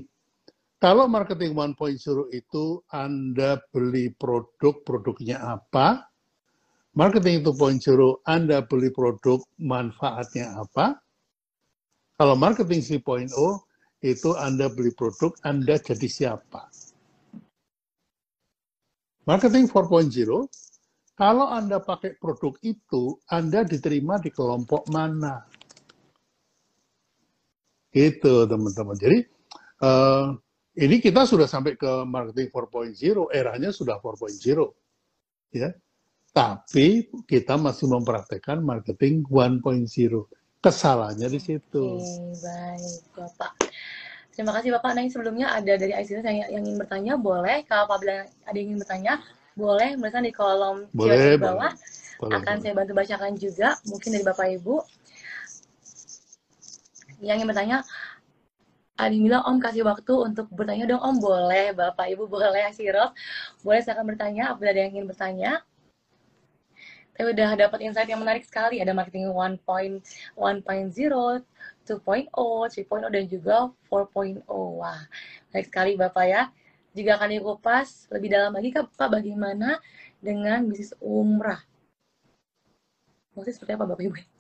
kalau 0.85 1.09
marketing 1.09 1.57
1.0 1.57 2.29
itu 2.37 2.85
Anda 2.93 3.57
beli 3.73 4.13
produk, 4.21 4.85
produknya 4.85 5.41
apa? 5.41 6.13
Marketing 6.93 7.41
2.0 7.41 8.21
Anda 8.29 8.61
beli 8.69 8.93
produk, 8.93 9.41
manfaatnya 9.57 10.53
apa? 10.61 11.01
Kalau 12.21 12.37
marketing 12.37 13.01
3.0 13.01 13.33
itu 14.05 14.37
Anda 14.37 14.69
beli 14.69 14.93
produk, 14.93 15.33
Anda 15.41 15.81
jadi 15.81 16.05
siapa? 16.05 16.69
Marketing 19.25 19.65
4.0 19.73 19.89
kalau 21.17 21.49
Anda 21.49 21.81
pakai 21.81 22.21
produk 22.21 22.61
itu, 22.61 23.17
Anda 23.33 23.65
diterima 23.65 24.21
di 24.21 24.29
kelompok 24.29 24.85
mana? 24.93 25.49
Gitu, 27.89 28.45
teman-teman. 28.45 28.99
Jadi, 29.01 29.19
uh, 29.81 30.44
ini 30.75 30.99
kita 30.99 31.23
sudah 31.23 31.47
sampai 31.47 31.79
ke 31.79 32.03
marketing 32.03 32.51
4.0, 32.51 33.31
eranya 33.31 33.71
sudah 33.71 34.03
4.0. 34.03 34.75
Ya. 35.55 35.71
Tapi 36.35 37.15
kita 37.31 37.55
masih 37.55 37.87
mempraktekkan 37.87 38.59
marketing 38.59 39.23
1.0. 39.31 39.63
Kesalahannya 40.59 41.29
di 41.31 41.41
situ. 41.41 42.01
Oke, 42.01 42.35
baik, 42.43 43.03
Bapak. 43.15 43.53
Terima 44.35 44.51
kasih 44.51 44.75
Bapak. 44.75 44.99
Nah, 44.99 45.07
sebelumnya 45.07 45.55
ada 45.55 45.79
dari 45.79 45.95
ICT 45.95 46.27
yang, 46.27 46.51
yang 46.51 46.63
ingin 46.67 46.75
bertanya, 46.83 47.15
boleh. 47.15 47.63
Kalau 47.71 47.87
apabila 47.87 48.27
ada 48.27 48.57
yang 48.59 48.75
ingin 48.75 48.83
bertanya, 48.83 49.23
boleh 49.55 49.95
menuliskan 49.95 50.27
di 50.27 50.35
kolom 50.35 50.91
boleh, 50.91 51.39
di 51.39 51.39
bawah. 51.39 51.71
Boleh, 52.19 52.35
Akan 52.43 52.59
boleh. 52.59 52.63
saya 52.67 52.75
bantu 52.75 52.93
bacakan 52.99 53.33
juga, 53.39 53.79
mungkin 53.87 54.11
dari 54.11 54.25
Bapak 54.27 54.47
Ibu. 54.59 54.75
Yang 57.23 57.37
ingin 57.39 57.49
bertanya, 57.55 57.79
Adi 58.95 59.19
bilang 59.19 59.43
Om 59.43 59.59
kasih 59.59 59.83
waktu 59.83 60.15
untuk 60.15 60.47
bertanya 60.55 60.87
dong 60.87 61.03
Om 61.03 61.17
boleh 61.19 61.75
Bapak 61.75 62.07
Ibu 62.15 62.31
boleh 62.31 62.71
Sirof 62.71 63.11
boleh 63.67 63.83
saya 63.83 63.99
akan 63.99 64.07
bertanya 64.15 64.55
apabila 64.55 64.71
ada 64.71 64.81
yang 64.87 64.93
ingin 64.95 65.07
bertanya 65.11 65.53
Tapi 67.15 67.31
udah 67.31 67.55
dapat 67.55 67.79
insight 67.87 68.11
yang 68.11 68.19
menarik 68.19 68.43
sekali. 68.43 68.83
Ada 68.83 68.91
marketing 68.91 69.31
1.0, 69.31 69.63
2.0, 69.63 71.47
3.0 71.87 73.15
dan 73.15 73.25
juga 73.31 73.71
4.0. 73.87 74.43
Wah, 74.51 74.99
baik 75.55 75.71
sekali 75.71 75.95
Bapak 75.95 76.27
ya. 76.27 76.51
Jika 76.95 77.15
akan 77.19 77.39
dikupas 77.39 78.11
lebih 78.11 78.35
dalam 78.35 78.51
lagi 78.55 78.75
Kak, 78.75 78.99
Pak 78.99 79.15
bagaimana 79.15 79.79
dengan 80.19 80.67
bisnis 80.67 80.91
umrah? 80.99 81.63
Maksudnya 83.39 83.55
seperti 83.63 83.73
apa 83.79 83.87
Bapak 83.87 84.03
Ibu? 84.11 84.34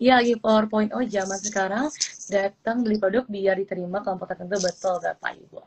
Iya 0.00 0.16
lagi 0.20 0.32
4.0 0.38 0.96
zaman 1.12 1.38
sekarang 1.44 1.86
datang 2.32 2.76
beli 2.80 2.96
produk 2.96 3.24
biar 3.28 3.60
diterima 3.60 4.00
kelompok 4.00 4.32
tertentu 4.32 4.56
betul 4.62 4.96
Bapak 5.02 5.36
Ibu. 5.36 5.60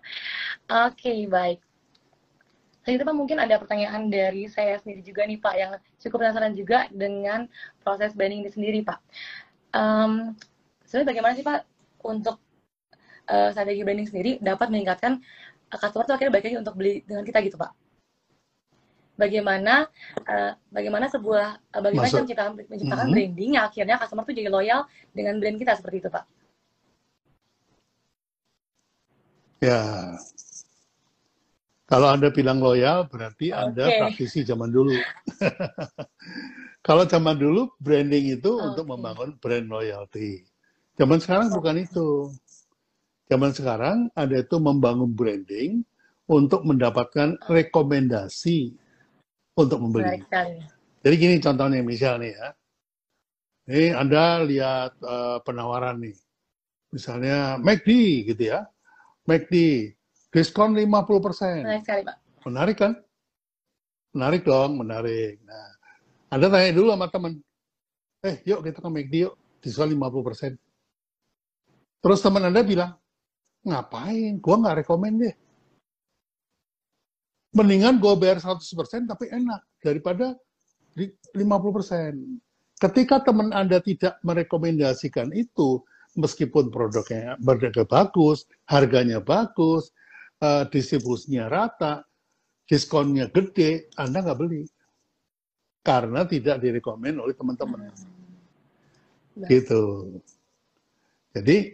Oke 0.90 1.14
baik. 1.30 1.60
Selanjutnya 2.84 3.08
Pak 3.08 3.18
mungkin 3.18 3.38
ada 3.40 3.56
pertanyaan 3.62 4.12
dari 4.12 4.52
saya 4.52 4.76
sendiri 4.82 5.06
juga 5.08 5.24
nih 5.24 5.40
Pak 5.40 5.56
yang 5.56 5.72
cukup 6.04 6.26
penasaran 6.26 6.52
juga 6.52 6.92
dengan 6.92 7.48
proses 7.80 8.12
branding 8.12 8.44
ini 8.44 8.52
sendiri 8.52 8.80
Pak. 8.84 9.00
Um, 9.72 10.36
sebenarnya 10.84 11.10
bagaimana 11.16 11.34
sih 11.38 11.46
Pak 11.48 11.60
untuk 12.04 12.44
uh, 13.32 13.50
strategi 13.56 13.88
branding 13.88 14.10
sendiri 14.12 14.32
dapat 14.44 14.68
meningkatkan 14.68 15.22
uh, 15.72 15.78
customer 15.80 16.04
itu 16.10 16.14
akhirnya 16.14 16.34
baik 16.36 16.46
lagi 16.52 16.58
untuk 16.60 16.76
beli 16.76 16.94
dengan 17.08 17.24
kita 17.24 17.40
gitu 17.48 17.56
Pak? 17.56 17.83
Bagaimana 19.14 19.86
uh, 20.26 20.52
bagaimana 20.74 21.06
sebuah 21.06 21.62
uh, 21.70 21.82
bagaimana 21.86 22.10
kita 22.10 22.22
menciptakan, 22.26 22.52
menciptakan 22.66 23.06
mm 23.06 23.10
-hmm. 23.10 23.14
branding 23.14 23.52
yang 23.54 23.66
akhirnya 23.70 23.96
customer 24.02 24.26
tuh 24.26 24.34
jadi 24.34 24.50
loyal 24.50 24.90
dengan 25.14 25.38
brand 25.38 25.58
kita 25.62 25.78
seperti 25.78 25.98
itu 26.02 26.10
Pak? 26.10 26.26
Ya, 29.64 29.80
kalau 31.94 32.10
Anda 32.10 32.34
bilang 32.34 32.58
loyal, 32.58 33.06
berarti 33.06 33.54
okay. 33.54 33.60
Anda 33.60 33.86
praktisi 34.02 34.42
zaman 34.42 34.74
dulu. 34.74 34.98
Kalau 36.88 37.06
zaman 37.06 37.38
dulu, 37.38 37.70
branding 37.78 38.34
itu 38.34 38.50
okay. 38.50 38.66
untuk 38.72 38.86
membangun 38.90 39.38
brand 39.38 39.68
loyalty. 39.70 40.42
Zaman 40.98 41.22
sekarang 41.22 41.54
bukan 41.54 41.86
itu. 41.86 42.34
Zaman 43.30 43.54
sekarang 43.54 43.98
ada 44.18 44.36
itu 44.42 44.58
membangun 44.58 45.14
branding 45.14 45.86
untuk 46.26 46.66
mendapatkan 46.66 47.38
rekomendasi 47.46 48.74
untuk 49.54 49.80
membeli. 49.82 50.22
Jadi 51.04 51.16
gini 51.20 51.36
contohnya 51.44 51.80
misalnya 51.84 52.30
ya. 52.30 52.48
Ini 53.64 53.96
Anda 53.96 54.44
lihat 54.44 55.00
uh, 55.00 55.40
penawaran 55.44 56.04
nih. 56.04 56.16
Misalnya 56.92 57.58
McD 57.58 57.90
gitu 58.34 58.44
ya. 58.52 58.68
McD 59.24 59.54
diskon 60.34 60.76
50%. 60.76 61.64
Menarik 61.64 61.84
sekali, 61.88 62.02
Pak. 62.04 62.18
Menarik 62.44 62.76
kan? 62.76 62.94
Menarik 64.14 64.42
dong, 64.44 64.72
menarik. 64.78 65.40
Nah, 65.48 65.70
Anda 66.28 66.52
tanya 66.52 66.76
dulu 66.76 66.92
sama 66.92 67.08
teman. 67.08 67.34
Eh, 68.24 68.36
yuk 68.44 68.62
kita 68.68 68.84
ke 68.84 68.90
McD 68.90 69.14
yuk. 69.30 69.34
Diskon 69.64 69.90
50%. 69.96 70.60
Terus 72.04 72.20
teman 72.20 72.44
Anda 72.44 72.68
bilang, 72.68 73.00
ngapain? 73.64 74.44
Gua 74.44 74.60
nggak 74.60 74.84
rekomend 74.84 75.16
deh. 75.24 75.36
Mendingan 77.54 78.02
gue 78.02 78.14
bayar 78.18 78.42
100% 78.42 79.06
tapi 79.06 79.30
enak 79.30 79.62
daripada 79.80 80.34
50%. 80.98 81.38
Ketika 82.82 83.22
teman 83.22 83.54
Anda 83.54 83.78
tidak 83.80 84.18
merekomendasikan 84.26 85.30
itu, 85.32 85.82
meskipun 86.18 86.70
produknya 86.74 87.38
berdaging 87.42 87.90
bagus, 87.90 88.46
harganya 88.70 89.22
bagus, 89.22 89.94
uh, 90.42 90.66
distribusinya 90.70 91.50
rata, 91.50 92.06
diskonnya 92.66 93.30
gede, 93.30 93.90
Anda 93.98 94.22
nggak 94.22 94.40
beli. 94.40 94.66
Karena 95.84 96.24
tidak 96.24 96.64
direkomend 96.64 97.20
oleh 97.20 97.36
teman-teman. 97.36 97.92
Hmm. 99.38 99.48
Gitu. 99.50 99.84
Jadi 101.34 101.74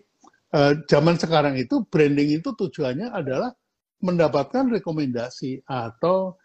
uh, 0.55 0.73
zaman 0.87 1.15
sekarang 1.19 1.59
itu 1.59 1.83
branding 1.87 2.39
itu 2.39 2.49
tujuannya 2.55 3.11
adalah 3.11 3.51
mendapatkan 3.99 4.71
rekomendasi 4.71 5.63
atau 5.67 6.39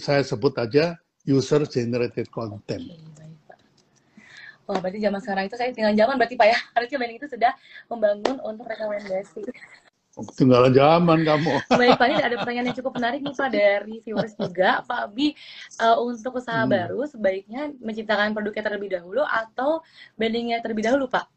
saya 0.00 0.24
sebut 0.24 0.56
aja 0.56 0.96
user 1.28 1.64
generated 1.68 2.28
content. 2.32 2.84
Wah, 4.64 4.80
berarti 4.80 4.96
zaman 4.96 5.20
sekarang 5.20 5.44
itu 5.44 5.56
saya 5.60 5.70
tinggal 5.76 5.92
zaman 5.92 6.16
berarti 6.16 6.36
Pak 6.40 6.48
ya. 6.48 6.58
Harusnya 6.76 6.96
branding 6.96 7.20
itu 7.20 7.28
sudah 7.28 7.52
membangun 7.92 8.36
untuk 8.40 8.64
rekomendasi. 8.64 9.44
Tinggal 10.38 10.70
zaman 10.72 11.26
kamu. 11.26 11.52
Baik 11.80 12.00
Pak, 12.00 12.06
ini 12.06 12.22
ada 12.22 12.36
pertanyaan 12.40 12.66
yang 12.72 12.78
cukup 12.78 12.92
menarik 12.96 13.20
nih 13.20 13.34
Pak 13.34 13.48
dari 13.52 13.96
viewers 14.00 14.32
juga. 14.38 14.80
Pak 14.88 15.10
Abi, 15.10 15.36
uh, 15.84 16.00
untuk 16.00 16.40
usaha 16.40 16.64
hmm. 16.64 16.70
baru 16.70 17.00
sebaiknya 17.04 17.76
menciptakan 17.82 18.32
produknya 18.32 18.62
terlebih 18.64 18.88
dahulu 18.94 19.20
atau 19.26 19.84
brandingnya 20.16 20.64
terlebih 20.64 20.86
dahulu 20.86 21.10
Pak? 21.12 21.28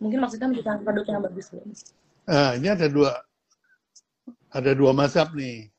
Mungkin 0.00 0.18
maksudnya 0.24 0.48
menciptakan 0.48 0.80
produk 0.86 1.04
yang 1.04 1.22
bagus 1.26 1.46
dulu. 1.52 1.68
Nah, 2.22 2.54
ini 2.54 2.68
ada 2.70 2.86
dua 2.86 3.12
ada 4.52 4.70
dua 4.76 4.92
mazhab 4.92 5.32
nih. 5.32 5.72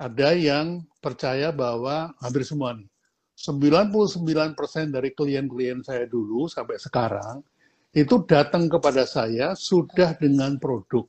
Ada 0.00 0.32
yang 0.32 0.86
percaya 1.02 1.52
bahwa 1.52 2.16
hampir 2.24 2.40
semua 2.46 2.72
nih, 2.72 2.88
99% 3.36 4.56
dari 4.88 5.12
klien-klien 5.12 5.84
saya 5.84 6.08
dulu 6.08 6.48
sampai 6.48 6.80
sekarang 6.80 7.44
itu 7.92 8.24
datang 8.24 8.70
kepada 8.70 9.04
saya 9.04 9.52
sudah 9.52 10.16
dengan 10.16 10.56
produk. 10.56 11.04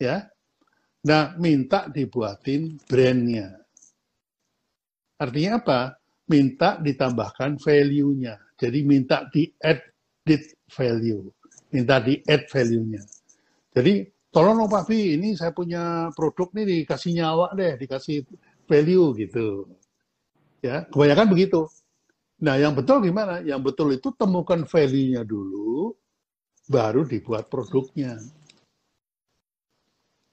Ya. 0.00 0.26
Nah, 1.06 1.36
minta 1.38 1.86
dibuatin 1.86 2.80
brandnya. 2.90 3.54
Artinya 5.20 5.62
apa? 5.62 5.80
Minta 6.26 6.80
ditambahkan 6.80 7.60
value-nya. 7.60 8.40
Jadi 8.58 8.78
minta 8.82 9.28
di 9.30 9.46
add 9.62 9.90
added 10.30 10.44
value, 10.70 11.26
minta 11.74 11.98
di 11.98 12.22
add 12.28 12.46
value-nya. 12.46 13.02
Jadi 13.74 14.06
tolong 14.30 14.62
dong 14.62 14.70
Pak 14.70 14.86
Fi, 14.86 15.18
ini 15.18 15.34
saya 15.34 15.50
punya 15.50 16.08
produk 16.14 16.48
nih 16.54 16.86
dikasih 16.86 17.10
nyawa 17.18 17.54
deh, 17.54 17.74
dikasih 17.78 18.22
value 18.70 19.06
gitu. 19.18 19.66
Ya, 20.62 20.86
kebanyakan 20.86 21.28
begitu. 21.30 21.66
Nah, 22.40 22.56
yang 22.56 22.72
betul 22.72 23.04
gimana? 23.04 23.44
Yang 23.44 23.60
betul 23.72 23.88
itu 23.92 24.08
temukan 24.16 24.64
value-nya 24.64 25.26
dulu, 25.28 25.92
baru 26.70 27.04
dibuat 27.04 27.52
produknya. 27.52 28.16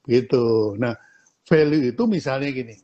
Gitu. 0.08 0.78
Nah, 0.80 0.96
value 1.44 1.92
itu 1.92 2.04
misalnya 2.08 2.50
gini. 2.54 2.76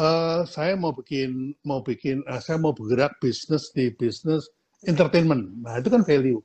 Uh, 0.00 0.48
saya 0.48 0.76
mau 0.80 0.96
bikin 0.96 1.52
mau 1.60 1.84
bikin 1.84 2.24
uh, 2.24 2.40
saya 2.40 2.56
mau 2.56 2.72
bergerak 2.72 3.20
bisnis 3.20 3.68
di 3.72 3.92
bisnis 3.92 4.48
entertainment. 4.88 5.44
Nah, 5.60 5.80
itu 5.80 5.88
kan 5.92 6.04
value. 6.04 6.40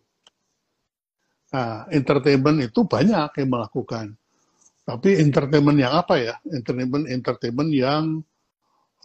Nah, 1.53 1.85
entertainment 1.93 2.57
itu 2.65 2.81
banyak 2.85 3.29
yang 3.37 3.49
melakukan. 3.49 4.17
Tapi 4.85 5.17
entertainment 5.21 5.77
yang 5.81 5.93
apa 5.97 6.15
ya? 6.17 6.35
Entertainment 6.45 7.09
entertainment 7.09 7.71
yang 7.73 8.03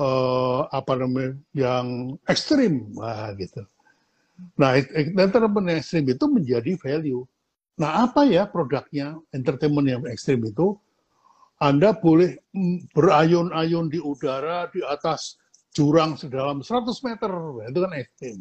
uh, 0.00 0.68
apa 0.68 0.92
namanya? 0.96 1.36
yang 1.56 2.16
ekstrim, 2.28 2.92
wah 2.96 3.32
gitu. 3.36 3.64
Nah, 4.56 4.76
entertainment 5.16 5.66
yang 5.68 5.78
ekstrim 5.80 6.04
itu 6.08 6.24
menjadi 6.28 6.72
value. 6.80 7.24
Nah, 7.80 8.04
apa 8.04 8.28
ya 8.28 8.44
produknya 8.44 9.16
entertainment 9.32 9.88
yang 9.88 10.02
ekstrim 10.08 10.44
itu? 10.44 10.76
Anda 11.60 11.92
boleh 11.92 12.40
mm, 12.56 12.92
berayun-ayun 12.96 13.92
di 13.92 14.00
udara 14.00 14.68
di 14.72 14.80
atas 14.84 15.36
jurang 15.76 16.16
sedalam 16.16 16.64
100 16.64 16.88
meter, 17.04 17.30
itu 17.68 17.78
kan 17.84 17.92
ekstrim. 17.96 18.38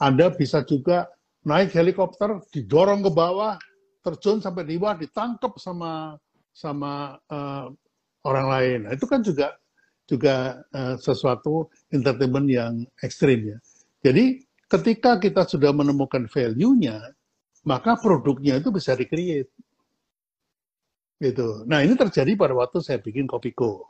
Anda 0.00 0.32
bisa 0.32 0.64
juga 0.64 1.08
naik 1.44 1.72
helikopter, 1.72 2.40
didorong 2.52 3.00
ke 3.04 3.10
bawah, 3.12 3.56
terjun 4.04 4.40
sampai 4.40 4.64
di 4.68 4.76
bawah, 4.76 4.96
ditangkap 5.00 5.52
sama 5.56 6.16
sama 6.52 7.16
uh, 7.30 7.68
orang 8.26 8.46
lain. 8.48 8.78
Nah, 8.88 8.92
itu 8.96 9.06
kan 9.08 9.24
juga 9.24 9.56
juga 10.04 10.60
uh, 10.74 10.98
sesuatu 10.98 11.70
entertainment 11.94 12.48
yang 12.50 12.72
ekstrim 13.00 13.54
ya. 13.54 13.58
Jadi 14.02 14.42
ketika 14.66 15.20
kita 15.22 15.46
sudah 15.46 15.70
menemukan 15.70 16.26
value-nya, 16.26 17.14
maka 17.64 17.96
produknya 18.00 18.58
itu 18.58 18.72
bisa 18.72 18.96
di-create. 18.96 19.50
Gitu. 21.20 21.68
Nah, 21.68 21.84
ini 21.84 21.92
terjadi 21.94 22.32
pada 22.32 22.56
waktu 22.56 22.80
saya 22.80 22.96
bikin 22.96 23.28
Kopiko. 23.28 23.84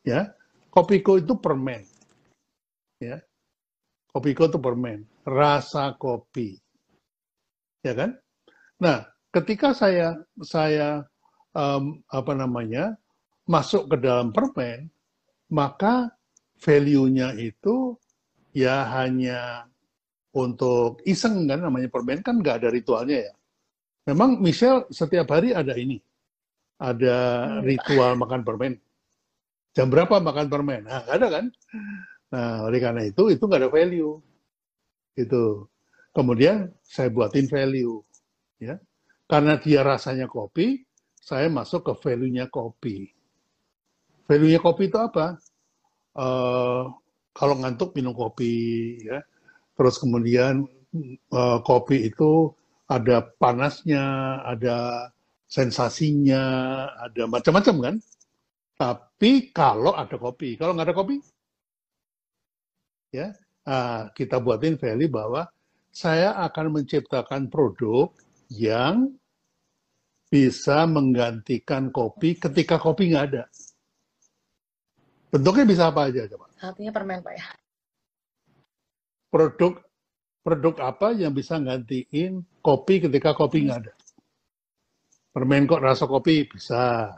Ya. 0.00 0.32
Kopiko 0.72 1.20
itu 1.20 1.36
permen. 1.36 1.84
Ya. 2.96 3.20
Kopiko 4.10 4.50
itu 4.50 4.58
permen, 4.58 5.06
rasa 5.22 5.94
kopi. 5.94 6.58
Ya 7.86 7.94
kan? 7.94 8.18
Nah, 8.82 9.06
ketika 9.30 9.70
saya 9.70 10.18
saya 10.42 11.06
um, 11.54 12.02
apa 12.10 12.32
namanya 12.34 12.98
masuk 13.46 13.86
ke 13.94 13.96
dalam 14.02 14.34
permen, 14.34 14.90
maka 15.50 16.10
value-nya 16.58 17.38
itu 17.38 17.94
ya 18.50 18.86
hanya 18.98 19.70
untuk 20.34 21.02
iseng 21.06 21.46
kan 21.50 21.62
namanya 21.62 21.90
permen 21.90 22.22
kan 22.22 22.38
nggak 22.38 22.62
ada 22.62 22.68
ritualnya 22.70 23.30
ya. 23.30 23.32
Memang 24.10 24.42
Michelle 24.42 24.90
setiap 24.90 25.30
hari 25.30 25.54
ada 25.54 25.74
ini, 25.78 26.02
ada 26.82 27.16
hmm. 27.46 27.62
ritual 27.62 28.18
makan 28.18 28.42
permen. 28.42 28.74
Jam 29.70 29.86
berapa 29.86 30.18
makan 30.18 30.50
permen? 30.50 30.82
Nah, 30.82 31.06
ada 31.06 31.26
kan? 31.30 31.46
Nah, 32.30 32.70
oleh 32.70 32.78
karena 32.78 33.02
itu, 33.02 33.30
itu 33.34 33.42
nggak 33.42 33.60
ada 33.66 33.70
value. 33.70 34.14
Itu. 35.18 35.66
Kemudian 36.14 36.70
saya 36.82 37.10
buatin 37.10 37.46
value. 37.46 38.02
ya 38.58 38.78
Karena 39.30 39.58
dia 39.58 39.86
rasanya 39.86 40.26
kopi, 40.26 40.82
saya 41.18 41.46
masuk 41.50 41.86
ke 41.86 41.92
value-nya 42.02 42.50
kopi. 42.50 43.10
Value-nya 44.26 44.58
kopi 44.62 44.90
itu 44.90 44.98
apa? 44.98 45.38
Uh, 46.14 46.90
kalau 47.30 47.54
ngantuk 47.62 47.94
minum 47.94 48.14
kopi, 48.14 48.98
ya. 49.06 49.22
Terus 49.78 49.98
kemudian 50.02 50.66
uh, 51.30 51.58
kopi 51.62 52.10
itu 52.10 52.50
ada 52.90 53.22
panasnya, 53.38 54.38
ada 54.42 55.10
sensasinya, 55.46 56.42
ada 56.98 57.26
macam-macam 57.30 57.76
kan. 57.78 57.94
Tapi 58.74 59.54
kalau 59.54 59.94
ada 59.94 60.18
kopi, 60.18 60.58
kalau 60.58 60.74
nggak 60.74 60.90
ada 60.90 60.96
kopi, 60.96 61.22
ya 63.10 63.34
uh, 63.66 64.10
kita 64.14 64.38
buatin 64.38 64.78
value 64.78 65.10
bahwa 65.10 65.50
saya 65.90 66.38
akan 66.46 66.80
menciptakan 66.80 67.50
produk 67.50 68.14
yang 68.50 69.10
bisa 70.30 70.86
menggantikan 70.86 71.90
kopi 71.90 72.38
ketika 72.38 72.78
kopi 72.78 73.10
nggak 73.10 73.26
ada. 73.34 73.44
Bentuknya 75.30 75.66
bisa 75.66 75.82
apa 75.90 76.10
aja 76.10 76.26
coba? 76.30 76.46
Artinya 76.62 76.90
permen 76.94 77.18
pak 77.22 77.34
ya. 77.34 77.46
Produk 79.30 79.82
produk 80.42 80.74
apa 80.94 81.14
yang 81.14 81.34
bisa 81.34 81.58
gantiin 81.58 82.46
kopi 82.62 83.02
ketika 83.02 83.34
kopi 83.34 83.66
nggak 83.66 83.78
ada? 83.86 83.94
Permen 85.34 85.66
kok 85.66 85.82
rasa 85.82 86.06
kopi 86.06 86.46
bisa 86.46 87.10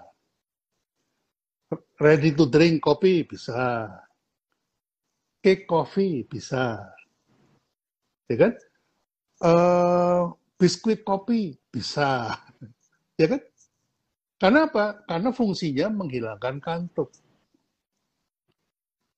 ready 2.00 2.36
to 2.36 2.48
drink 2.48 2.84
kopi 2.84 3.24
bisa, 3.24 3.88
cake 5.42 5.66
coffee 5.66 6.22
bisa, 6.24 6.94
ya 8.30 8.36
kan? 8.38 8.52
Uh, 9.42 10.30
biskuit 10.54 11.02
kopi 11.02 11.58
bisa, 11.74 12.38
ya 13.20 13.26
kan? 13.26 13.42
Karena 14.38 14.70
apa? 14.70 15.02
Karena 15.06 15.30
fungsinya 15.34 15.90
menghilangkan 15.90 16.62
kantuk. 16.62 17.10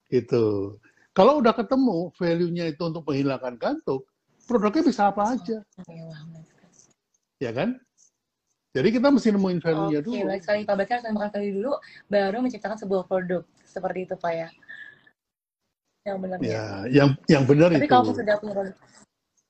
Gitu. 0.08 0.76
Kalau 1.14 1.40
udah 1.40 1.54
ketemu 1.54 2.12
value-nya 2.16 2.64
itu 2.72 2.82
untuk 2.84 3.06
menghilangkan 3.08 3.56
kantuk, 3.56 4.08
produknya 4.48 4.82
bisa 4.84 5.08
apa 5.12 5.36
aja. 5.36 5.60
Ya 7.40 7.52
kan? 7.52 7.80
Jadi 8.74 8.88
kita 8.90 9.06
mesti 9.14 9.30
nemuin 9.30 9.60
value-nya 9.62 10.00
dulu. 10.02 10.18
Oke, 10.18 10.26
baik 10.26 10.42
sekali 10.42 10.60
Pak 10.66 10.76
Bakar 10.76 10.98
value 11.06 11.54
dulu, 11.62 11.72
baru 12.10 12.42
menciptakan 12.42 12.78
sebuah 12.80 13.06
produk. 13.06 13.46
Seperti 13.62 14.10
itu 14.10 14.14
Pak 14.18 14.32
ya. 14.34 14.48
Yang 16.04 16.18
benar 16.20 16.38
ya. 16.44 16.52
ya. 16.52 16.64
Yang 16.92 17.08
yang 17.32 17.44
benar 17.48 17.68
Tapi 17.72 17.80
itu. 17.80 17.92
kalau 17.92 18.12
sudah 18.12 18.36
punya. 18.36 18.54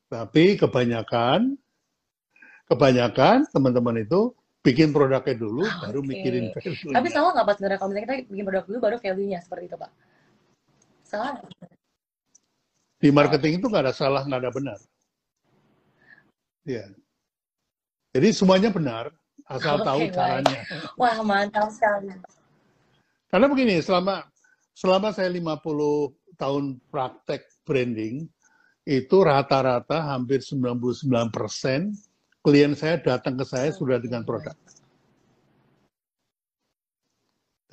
Tapi 0.06 0.44
kebanyakan 0.54 1.40
kebanyakan 2.70 3.36
teman-teman 3.50 4.06
itu 4.06 4.30
bikin 4.64 4.94
produknya 4.96 5.36
dulu, 5.36 5.66
oh, 5.66 5.74
baru 5.84 6.00
mikirin 6.00 6.54
value. 6.56 6.94
Tapi 6.94 7.08
salah 7.12 7.36
nggak 7.36 7.44
Pak 7.44 7.54
sebenarnya 7.58 7.78
kalau 7.82 7.90
misalnya 7.92 8.06
kita 8.08 8.14
bikin 8.32 8.44
produk 8.48 8.64
dulu, 8.64 8.78
baru 8.80 8.96
value-nya 8.96 9.40
seperti 9.44 9.64
itu 9.68 9.76
Pak? 9.76 9.90
Salah 11.04 11.36
Di 12.96 13.08
marketing 13.12 13.60
itu 13.60 13.66
nggak 13.68 13.84
ada 13.84 13.94
salah, 13.94 14.22
nggak 14.24 14.40
ada 14.40 14.52
benar. 14.54 14.78
Ya. 16.64 16.88
Jadi 18.16 18.28
semuanya 18.32 18.72
benar, 18.72 19.12
asal 19.44 19.76
okay, 19.82 19.84
tahu 19.84 20.00
baik. 20.00 20.12
caranya. 20.16 20.60
Wah, 20.96 21.16
mantap 21.20 21.68
sekali. 21.68 22.14
Karena 23.28 23.46
begini, 23.52 23.84
selama 23.84 24.24
selama 24.72 25.12
saya 25.12 25.28
50 25.28 26.23
tahun 26.36 26.78
praktek 26.92 27.46
branding, 27.64 28.28
itu 28.84 29.16
rata-rata 29.24 30.12
hampir 30.12 30.44
99 30.44 31.08
persen 31.32 31.96
klien 32.44 32.76
saya 32.76 33.00
datang 33.00 33.40
ke 33.40 33.44
saya 33.48 33.72
sudah 33.72 33.96
dengan 33.96 34.20
produk. 34.28 34.52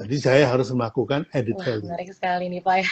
Jadi 0.02 0.18
saya 0.18 0.48
harus 0.48 0.72
melakukan 0.72 1.28
edit 1.36 1.60
Wah, 1.60 1.66
value. 1.68 1.90
Menarik 1.92 2.10
sekali 2.16 2.46
nih 2.48 2.64
Pak 2.64 2.76
ya. 2.82 2.90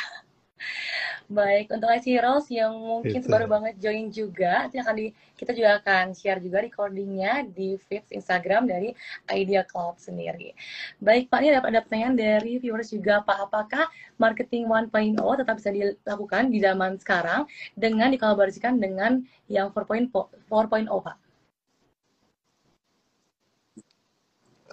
Baik, 1.29 1.69
untuk 1.69 1.93
IC 1.93 2.25
Rose 2.25 2.49
yang 2.49 2.73
mungkin 2.73 3.21
baru 3.29 3.45
banget 3.45 3.77
join 3.77 4.09
juga, 4.09 4.65
nanti 4.65 4.81
akan 4.81 4.97
di, 4.97 5.13
kita 5.37 5.53
juga 5.53 5.77
akan 5.77 6.17
share 6.17 6.41
juga 6.41 6.65
recordingnya 6.65 7.45
di 7.45 7.77
feed 7.77 8.01
Instagram 8.09 8.65
dari 8.65 8.97
Idea 9.29 9.61
Cloud 9.61 10.01
sendiri. 10.01 10.57
Baik, 10.97 11.29
Pak, 11.29 11.45
ini 11.45 11.53
ada, 11.53 11.61
ada 11.61 11.85
pertanyaan 11.85 12.17
dari 12.17 12.57
viewers 12.57 12.89
juga, 12.89 13.21
Pak, 13.21 13.45
apakah 13.45 13.85
marketing 14.17 14.65
1.0 14.65 15.21
tetap 15.37 15.55
bisa 15.61 15.69
dilakukan 15.69 16.49
di 16.49 16.57
zaman 16.65 16.97
sekarang 16.97 17.45
dengan 17.77 18.09
dikolaborasikan 18.09 18.81
dengan 18.81 19.21
yang 19.45 19.69
4.0, 19.69 20.09
Pak? 20.49 21.17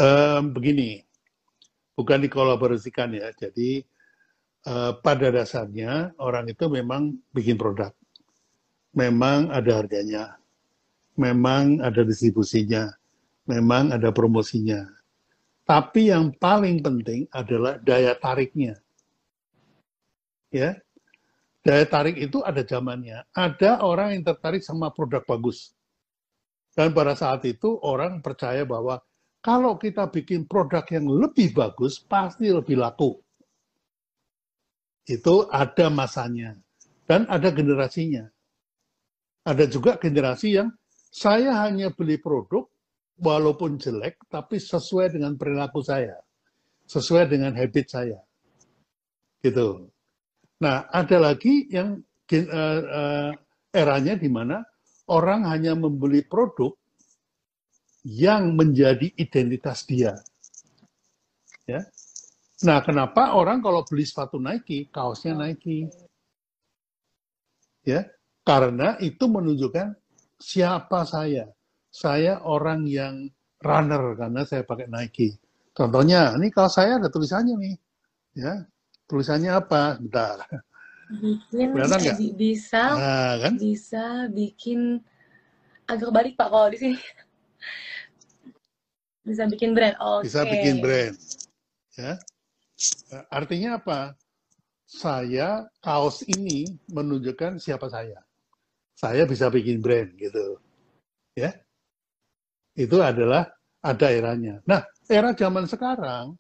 Um, 0.00 0.56
begini, 0.56 1.04
bukan 2.00 2.24
dikolaborasikan 2.24 3.12
ya, 3.12 3.28
jadi 3.36 3.84
pada 4.98 5.30
dasarnya 5.30 6.10
orang 6.18 6.50
itu 6.50 6.66
memang 6.66 7.14
bikin 7.30 7.54
produk. 7.54 7.94
Memang 8.98 9.54
ada 9.54 9.78
harganya. 9.78 10.34
Memang 11.14 11.78
ada 11.78 12.02
distribusinya. 12.02 12.90
Memang 13.46 13.94
ada 13.94 14.10
promosinya. 14.10 14.82
Tapi 15.62 16.10
yang 16.10 16.34
paling 16.34 16.82
penting 16.82 17.30
adalah 17.30 17.78
daya 17.78 18.18
tariknya. 18.18 18.74
Ya. 20.50 20.74
Daya 21.62 21.86
tarik 21.86 22.18
itu 22.18 22.42
ada 22.42 22.62
zamannya. 22.62 23.22
Ada 23.34 23.86
orang 23.86 24.18
yang 24.18 24.22
tertarik 24.26 24.66
sama 24.66 24.90
produk 24.90 25.22
bagus. 25.26 25.74
Dan 26.74 26.90
pada 26.90 27.14
saat 27.14 27.42
itu 27.46 27.78
orang 27.82 28.18
percaya 28.18 28.66
bahwa 28.66 28.98
kalau 29.42 29.78
kita 29.78 30.10
bikin 30.10 30.46
produk 30.46 30.82
yang 30.90 31.06
lebih 31.06 31.54
bagus, 31.54 32.02
pasti 32.02 32.50
lebih 32.50 32.78
laku 32.78 33.25
itu 35.06 35.46
ada 35.48 35.86
masanya 35.88 36.58
dan 37.06 37.24
ada 37.30 37.54
generasinya. 37.54 38.26
Ada 39.46 39.70
juga 39.70 39.94
generasi 39.94 40.58
yang 40.58 40.74
saya 41.14 41.54
hanya 41.66 41.94
beli 41.94 42.18
produk 42.18 42.66
walaupun 43.22 43.78
jelek 43.78 44.18
tapi 44.26 44.58
sesuai 44.58 45.14
dengan 45.14 45.38
perilaku 45.38 45.80
saya, 45.86 46.18
sesuai 46.90 47.30
dengan 47.30 47.54
habit 47.54 47.86
saya. 47.86 48.18
Gitu. 49.38 49.86
Nah, 50.58 50.90
ada 50.90 51.16
lagi 51.22 51.70
yang 51.70 52.02
uh, 52.02 52.82
uh, 52.82 53.30
eranya 53.70 54.18
di 54.18 54.26
mana 54.26 54.66
orang 55.06 55.46
hanya 55.46 55.78
membeli 55.78 56.26
produk 56.26 56.74
yang 58.02 58.54
menjadi 58.58 59.14
identitas 59.14 59.86
dia. 59.86 60.18
Ya. 61.66 61.86
Nah, 62.64 62.80
kenapa 62.80 63.36
orang 63.36 63.60
kalau 63.60 63.84
beli 63.84 64.08
sepatu 64.08 64.40
Nike, 64.40 64.88
kaosnya 64.88 65.36
Nike? 65.36 65.92
Ya, 67.84 68.08
karena 68.48 68.96
itu 69.04 69.28
menunjukkan 69.28 69.92
siapa 70.40 71.04
saya. 71.04 71.52
Saya 71.92 72.40
orang 72.40 72.88
yang 72.88 73.28
runner 73.60 74.16
karena 74.16 74.48
saya 74.48 74.64
pakai 74.64 74.88
Nike. 74.88 75.36
Contohnya, 75.76 76.32
ini 76.40 76.48
kaos 76.48 76.80
saya 76.80 76.96
ada 76.96 77.12
tulisannya 77.12 77.54
nih. 77.60 77.76
Ya, 78.40 78.64
tulisannya 79.04 79.52
apa? 79.52 80.00
Bentar. 80.00 80.48
Bikin 81.12 81.76
nggak? 81.76 82.18
bisa, 82.34 82.82
nah, 82.96 83.32
kan? 83.38 83.52
bisa 83.60 84.26
bikin 84.32 85.04
agak 85.86 86.10
balik 86.10 86.34
Pak 86.40 86.48
kalau 86.48 86.68
di 86.72 86.78
sini. 86.80 86.98
Bisa 89.26 89.44
bikin 89.44 89.76
brand. 89.76 89.94
Okay. 90.00 90.24
Bisa 90.26 90.40
bikin 90.48 90.74
brand. 90.80 91.14
Ya. 91.98 92.14
Artinya 93.32 93.80
apa? 93.80 94.12
Saya 94.86 95.66
kaos 95.82 96.22
ini 96.28 96.68
menunjukkan 96.92 97.58
siapa 97.58 97.90
saya. 97.90 98.22
Saya 98.94 99.26
bisa 99.26 99.50
bikin 99.50 99.82
brand 99.82 100.14
gitu. 100.14 100.60
Ya. 101.34 101.52
Itu 102.76 103.02
adalah 103.02 103.50
ada 103.82 104.06
eranya. 104.12 104.62
Nah, 104.68 104.84
era 105.08 105.32
zaman 105.34 105.66
sekarang 105.66 106.36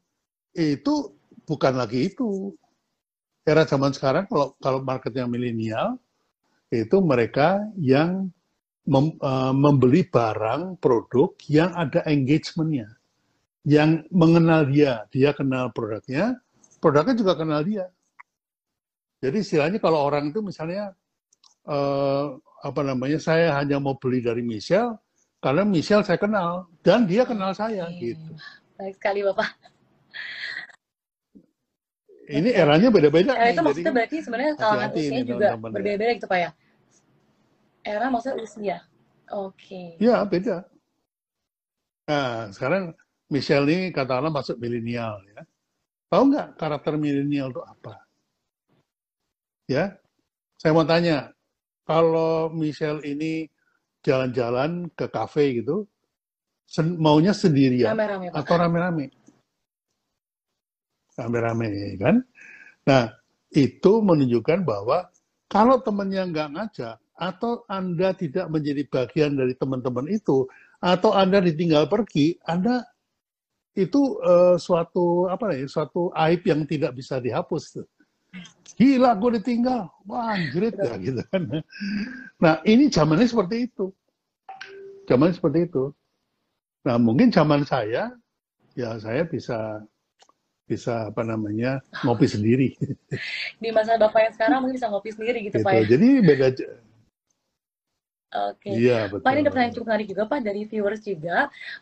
itu 0.54 1.16
bukan 1.44 1.74
lagi 1.76 2.12
itu. 2.12 2.54
Era 3.46 3.62
zaman 3.66 3.94
sekarang 3.94 4.26
kalau 4.26 4.54
kalau 4.58 4.80
marketnya 4.82 5.26
milenial 5.26 5.98
itu 6.70 6.98
mereka 6.98 7.62
yang 7.78 8.26
mem, 8.86 9.14
uh, 9.22 9.54
membeli 9.54 10.02
barang 10.02 10.82
produk 10.82 11.30
yang 11.46 11.70
ada 11.78 12.02
engagementnya 12.10 12.95
yang 13.66 14.06
mengenal 14.14 14.62
dia, 14.70 15.10
dia 15.10 15.34
kenal 15.34 15.74
produknya, 15.74 16.38
produknya 16.78 17.18
juga 17.18 17.34
kenal 17.34 17.66
dia. 17.66 17.90
Jadi 19.18 19.42
istilahnya 19.42 19.82
kalau 19.82 20.06
orang 20.06 20.30
itu 20.30 20.38
misalnya 20.38 20.94
eh, 21.66 22.26
apa 22.62 22.80
namanya, 22.86 23.18
saya 23.18 23.58
hanya 23.58 23.82
mau 23.82 23.98
beli 23.98 24.22
dari 24.22 24.46
Michelle 24.46 24.94
karena 25.42 25.66
Michelle 25.66 26.06
saya 26.06 26.14
kenal 26.14 26.70
dan 26.86 27.10
dia 27.10 27.26
kenal 27.26 27.50
saya 27.58 27.90
hmm. 27.90 27.98
gitu. 27.98 28.30
Baik 28.78 28.94
sekali 29.02 29.26
Bapak. 29.26 29.50
ini 32.26 32.50
eranya 32.54 32.90
beda-beda. 32.90 33.34
Era 33.34 33.50
itu 33.50 33.62
maksudnya 33.62 33.86
jadi, 33.90 33.96
berarti 33.98 34.16
sebenarnya 34.22 34.52
kalangan 34.58 34.90
usianya 34.94 35.24
juga 35.26 35.48
berbeda-beda 35.58 36.12
gitu 36.14 36.26
Pak 36.30 36.38
ya? 36.38 36.50
Era 37.82 38.06
maksudnya 38.14 38.36
usia? 38.42 38.78
Oke. 39.34 39.98
Okay. 39.98 40.02
Ya, 40.02 40.22
beda. 40.22 40.66
Nah, 42.06 42.50
sekarang 42.54 42.94
Michelle 43.26 43.66
ini 43.66 43.90
katakanlah 43.90 44.30
masuk 44.30 44.56
milenial 44.62 45.18
ya. 45.34 45.42
Tahu 46.06 46.22
nggak 46.30 46.48
karakter 46.54 46.94
milenial 46.94 47.50
itu 47.50 47.62
apa? 47.62 48.06
Ya, 49.66 49.98
saya 50.62 50.70
mau 50.70 50.86
tanya, 50.86 51.34
kalau 51.82 52.54
Michelle 52.54 53.02
ini 53.02 53.50
jalan-jalan 54.06 54.86
ke 54.94 55.10
kafe 55.10 55.58
gitu, 55.58 55.90
sen 56.70 56.94
maunya 57.02 57.34
sendirian 57.34 57.98
rame 57.98 58.06
-rame, 58.06 58.26
atau 58.30 58.54
rame-rame? 58.54 59.06
Rame-rame, 61.18 61.68
kan? 61.98 62.16
Nah, 62.86 63.10
itu 63.50 63.92
menunjukkan 64.06 64.62
bahwa 64.62 65.10
kalau 65.50 65.82
temannya 65.82 66.30
nggak 66.30 66.50
ngajak, 66.54 66.96
atau 67.18 67.66
Anda 67.66 68.14
tidak 68.14 68.46
menjadi 68.46 68.86
bagian 68.86 69.34
dari 69.34 69.58
teman-teman 69.58 70.06
itu, 70.06 70.46
atau 70.78 71.10
Anda 71.10 71.42
ditinggal 71.42 71.90
pergi, 71.90 72.38
Anda 72.46 72.86
itu 73.76 74.16
uh, 74.24 74.56
suatu 74.56 75.28
apa 75.28 75.52
ya 75.52 75.68
suatu 75.68 76.08
aib 76.16 76.42
yang 76.48 76.64
tidak 76.64 76.96
bisa 76.96 77.20
dihapus 77.20 77.76
tuh. 77.76 77.86
Gila 78.76 79.16
gue 79.16 79.40
ditinggal, 79.40 79.88
wah 80.04 80.36
anjrit 80.36 80.76
ya 80.76 80.96
gitu 81.00 81.22
kan. 81.32 81.64
Nah 82.40 82.60
ini 82.68 82.92
zamannya 82.92 83.24
seperti 83.24 83.68
itu, 83.68 83.88
zamannya 85.08 85.36
seperti 85.36 85.68
itu. 85.68 85.92
Nah 86.84 87.00
mungkin 87.00 87.32
zaman 87.32 87.64
saya, 87.64 88.12
ya 88.76 88.90
saya 89.00 89.24
bisa 89.24 89.80
bisa 90.66 91.08
apa 91.14 91.22
namanya 91.22 91.80
ngopi 92.04 92.26
sendiri. 92.28 92.74
Di 93.62 93.70
masa 93.72 93.96
bapak 93.96 94.20
yang 94.28 94.34
sekarang 94.34 94.58
mungkin 94.66 94.76
bisa 94.76 94.90
ngopi 94.92 95.10
sendiri 95.14 95.38
gitu, 95.46 95.62
gitu. 95.62 95.64
pak 95.64 95.72
ya. 95.72 95.84
Jadi 95.96 96.08
beda 96.26 96.48
Oke. 98.36 98.68
Iya, 98.68 99.08
betul. 99.08 99.24
Pak 99.24 99.30
ini 99.32 99.40
ada 99.40 99.50
pertanyaan 99.50 99.74
cukup 99.74 99.86
menarik 99.88 100.08
juga 100.12 100.22
Pak 100.28 100.40
dari 100.44 100.62
viewers 100.68 101.00
juga. 101.00 101.38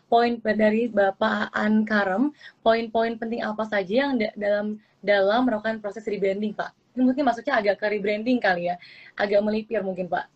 Poin 0.07 0.39
dari 0.39 0.87
Bapak 0.87 1.51
Ankarem, 1.51 2.31
poin-poin 2.63 3.19
penting 3.19 3.43
apa 3.43 3.67
saja 3.67 4.07
yang 4.07 4.15
da 4.15 4.31
dalam 4.39 4.79
dalam 5.03 5.43
melakukan 5.43 5.83
proses 5.83 6.07
rebranding 6.07 6.55
Pak? 6.55 6.71
Ini 6.95 7.03
mungkin 7.03 7.27
maksudnya 7.27 7.59
agak 7.59 7.83
ke 7.83 7.85
rebranding 7.91 8.39
kali 8.39 8.71
ya, 8.71 8.79
agak 9.19 9.43
melipir 9.43 9.83
mungkin 9.83 10.07
Pak. 10.07 10.31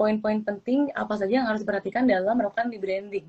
Poin-poin 0.00 0.40
penting 0.40 0.88
apa 0.96 1.12
saja 1.20 1.44
yang 1.44 1.46
harus 1.46 1.60
diperhatikan 1.60 2.08
dalam 2.08 2.40
melakukan 2.40 2.72
rebranding? 2.72 3.28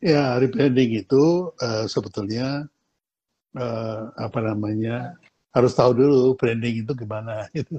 Ya, 0.00 0.40
rebranding 0.40 1.04
itu 1.04 1.52
uh, 1.60 1.84
sebetulnya 1.84 2.64
uh, 3.56 4.00
apa 4.16 4.40
namanya 4.40 5.16
harus 5.54 5.72
tahu 5.76 5.94
dulu 5.94 6.34
branding 6.34 6.82
itu 6.82 6.92
gimana 6.96 7.46
gitu. 7.56 7.78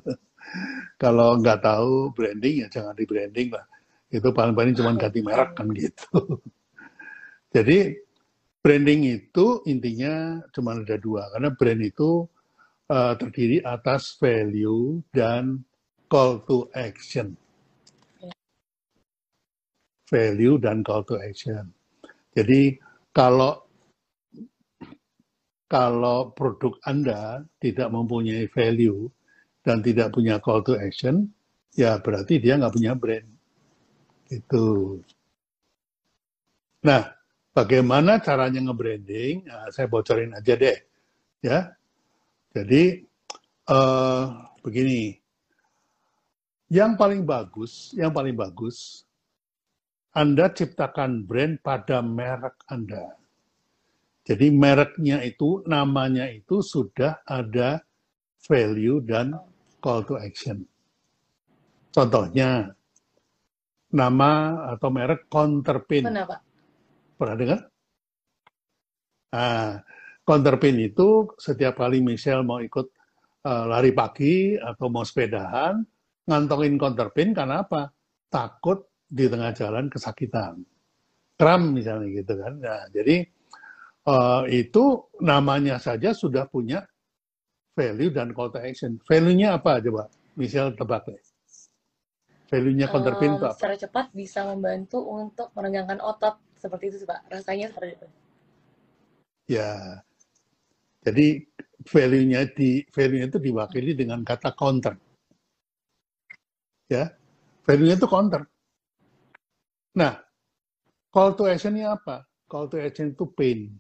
Kalau 0.95 1.36
nggak 1.39 1.60
tahu 1.62 2.15
branding 2.15 2.65
ya 2.65 2.67
jangan 2.71 2.95
di 2.95 3.05
branding 3.05 3.49
lah. 3.51 3.65
Itu 4.08 4.31
paling-paling 4.31 4.73
cuma 4.77 4.95
ganti 4.95 5.19
merek 5.19 5.51
kan 5.58 5.67
gitu. 5.75 6.39
Jadi 7.55 7.93
branding 8.60 9.01
itu 9.19 9.62
intinya 9.69 10.41
cuma 10.55 10.73
ada 10.73 10.97
dua 10.97 11.29
karena 11.36 11.49
brand 11.53 11.81
itu 11.84 12.25
uh, 12.89 13.13
terdiri 13.17 13.62
atas 13.62 14.17
value 14.17 15.01
dan 15.13 15.62
call 16.10 16.41
to 16.45 16.69
action. 16.73 17.38
Value 20.05 20.62
dan 20.62 20.86
call 20.86 21.01
to 21.03 21.17
action. 21.17 21.73
Jadi 22.36 22.77
kalau 23.15 23.65
kalau 25.65 26.29
produk 26.31 26.77
Anda 26.86 27.41
tidak 27.58 27.89
mempunyai 27.89 28.45
value, 28.53 29.10
dan 29.65 29.82
tidak 29.82 30.13
punya 30.13 30.38
call 30.38 30.62
to 30.62 30.78
action, 30.78 31.25
ya 31.73 31.97
berarti 31.97 32.38
dia 32.38 32.56
nggak 32.62 32.75
punya 32.78 32.93
brand. 32.93 33.25
Itu. 34.30 34.97
Nah, 36.86 37.10
bagaimana 37.58 38.21
caranya 38.21 38.62
nge-branding? 38.62 39.49
Nah, 39.49 39.73
saya 39.73 39.89
bocorin 39.89 40.38
aja 40.38 40.54
deh. 40.54 40.78
Ya. 41.41 41.73
Jadi, 42.54 43.01
uh, 43.65 44.45
begini. 44.62 45.17
Yang 46.69 46.91
paling 46.97 47.21
bagus, 47.25 47.93
yang 47.97 48.13
paling 48.13 48.38
bagus, 48.38 49.06
Anda 50.13 50.49
ciptakan 50.49 51.25
brand 51.25 51.62
pada 51.62 52.06
merek 52.06 52.62
Anda. 52.69 53.17
Jadi 54.25 54.49
mereknya 54.49 55.21
itu, 55.21 55.62
namanya 55.69 56.25
itu 56.30 56.65
sudah 56.65 57.21
ada 57.30 57.86
value 58.45 59.01
dan 59.06 59.38
call 59.86 60.02
to 60.02 60.17
action. 60.17 60.65
Contohnya, 61.93 62.74
nama 63.93 64.32
atau 64.74 64.89
merek 64.89 65.30
Counterpin. 65.30 66.10
Kenapa? 66.10 66.41
Pernah 67.13 67.36
dengar? 67.38 67.60
Nah, 69.30 69.86
Counterpin 70.26 70.82
itu 70.82 71.30
setiap 71.38 71.78
kali 71.78 72.02
Michelle 72.02 72.41
mau 72.41 72.58
ikut 72.58 72.89
uh, 73.45 73.65
lari 73.69 73.93
pagi 73.93 74.58
atau 74.58 74.89
mau 74.89 75.06
sepedahan, 75.06 75.78
ngantongin 76.26 76.82
Counterpin 76.82 77.38
karena 77.38 77.62
apa? 77.62 77.93
Takut 78.26 78.89
di 79.06 79.30
tengah 79.30 79.54
jalan 79.54 79.86
kesakitan. 79.86 80.65
Kram 81.38 81.78
misalnya 81.78 82.10
gitu 82.10 82.34
kan. 82.41 82.58
Nah, 82.58 82.89
jadi 82.89 83.21
uh, 84.10 84.50
itu 84.50 85.13
namanya 85.21 85.78
saja 85.78 86.12
sudah 86.12 86.50
punya 86.50 86.82
value 87.75 88.09
dan 88.09 88.31
call 88.31 88.49
to 88.49 88.59
action. 88.63 88.97
Value-nya 89.03 89.59
apa 89.59 89.83
coba? 89.83 90.07
Misal 90.39 90.73
tebak 90.73 91.11
deh. 91.11 91.21
Value-nya 92.47 92.88
counterpin 92.88 93.35
um, 93.35 93.38
itu 93.38 93.45
apa? 93.45 93.57
Secara 93.59 93.77
cepat 93.77 94.05
bisa 94.15 94.47
membantu 94.47 95.03
untuk 95.03 95.51
menegangkan 95.53 95.99
otot 95.99 96.39
seperti 96.55 96.95
itu 96.95 97.03
Pak. 97.03 97.27
Rasanya 97.27 97.67
seperti 97.69 97.91
itu. 97.99 98.07
Ya. 99.51 100.01
Jadi 101.05 101.45
value-nya 101.85 102.49
di 102.49 102.81
value-nya 102.89 103.27
itu 103.29 103.39
diwakili 103.43 103.91
dengan 103.93 104.23
kata 104.23 104.55
counter. 104.55 104.95
Ya. 106.88 107.11
Value-nya 107.65 107.97
itu 107.99 108.07
counter. 108.07 108.45
Nah, 109.95 110.21
call 111.09 111.33
to 111.35 111.49
action-nya 111.49 111.97
apa? 111.97 112.27
Call 112.45 112.69
to 112.69 112.77
action 112.77 113.11
itu 113.11 113.25
pain. 113.33 113.73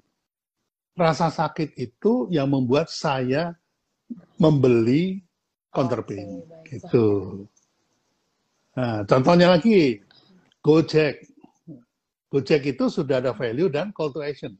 Rasa 0.95 1.27
sakit 1.27 1.75
itu 1.75 2.31
yang 2.31 2.49
membuat 2.49 2.87
saya 2.87 3.53
membeli 4.37 5.23
counterpin 5.71 6.43
okay, 6.45 6.79
gitu. 6.79 7.07
Nah, 8.75 9.07
contohnya 9.07 9.55
lagi 9.55 10.03
Gojek. 10.59 11.23
Gojek 12.27 12.61
itu 12.75 12.89
sudah 12.91 13.23
ada 13.23 13.31
value 13.31 13.71
dan 13.71 13.95
call 13.95 14.11
to 14.11 14.19
action. 14.19 14.57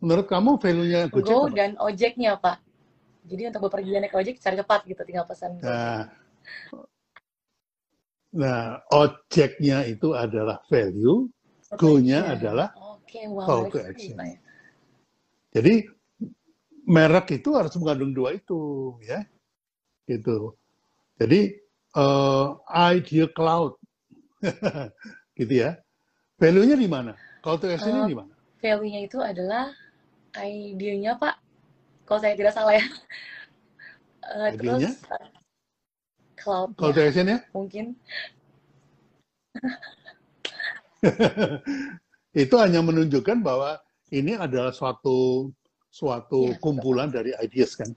Menurut 0.00 0.24
kamu 0.30 0.56
value-nya 0.56 1.12
Gojek 1.12 1.28
Go 1.28 1.50
apa? 1.50 1.56
dan 1.56 1.70
ojeknya, 1.76 2.40
Pak. 2.40 2.56
Jadi 3.28 3.42
untuk 3.52 3.68
bepergian 3.68 4.00
naik 4.00 4.16
ojek 4.16 4.40
secara 4.40 4.64
cepat 4.64 4.80
gitu, 4.88 5.02
tinggal 5.04 5.28
pesan. 5.28 5.60
Nah, 5.60 6.08
nah 8.32 8.80
ojeknya 8.88 9.84
itu 9.84 10.16
adalah 10.16 10.64
value, 10.72 11.28
go-nya 11.76 12.32
adalah 12.32 12.72
okay, 12.96 13.28
wow, 13.28 13.44
call 13.44 13.62
to 13.68 13.78
action. 13.84 14.16
Ya. 14.16 14.40
Jadi 15.60 15.84
merek 16.90 17.38
itu 17.38 17.54
harus 17.54 17.70
mengandung 17.78 18.10
dua 18.10 18.34
itu 18.34 18.94
ya. 19.06 19.22
Gitu. 20.10 20.58
Jadi 21.22 21.54
uh, 21.94 22.58
idea 22.90 23.30
cloud. 23.30 23.78
Gitu 25.38 25.54
ya. 25.54 25.78
Value-nya 26.42 26.74
di 26.74 26.88
mana? 26.90 27.12
Call 27.40 27.62
to 27.62 27.70
action-nya 27.70 28.04
uh, 28.04 28.10
di 28.10 28.16
mana? 28.18 28.32
value-nya 28.60 29.00
itu 29.08 29.18
adalah 29.24 29.72
idenya 30.36 31.16
pak. 31.16 31.40
Kalau 32.04 32.20
saya 32.20 32.36
tidak 32.36 32.52
salah 32.54 32.76
ya. 32.76 32.84
Uh, 34.30 34.52
terus 34.54 35.00
uh, 35.10 35.26
cloud 36.38 36.70
call 36.78 36.94
to 36.94 37.02
action-nya? 37.02 37.42
mungkin. 37.50 37.98
Itu 42.46 42.54
hanya 42.62 42.78
menunjukkan 42.84 43.42
bahwa 43.42 43.82
ini 44.14 44.38
adalah 44.38 44.70
suatu 44.70 45.50
suatu 45.90 46.54
ya, 46.54 46.58
kumpulan 46.62 47.10
betul. 47.10 47.16
dari 47.20 47.30
ideas 47.42 47.74
kan. 47.74 47.90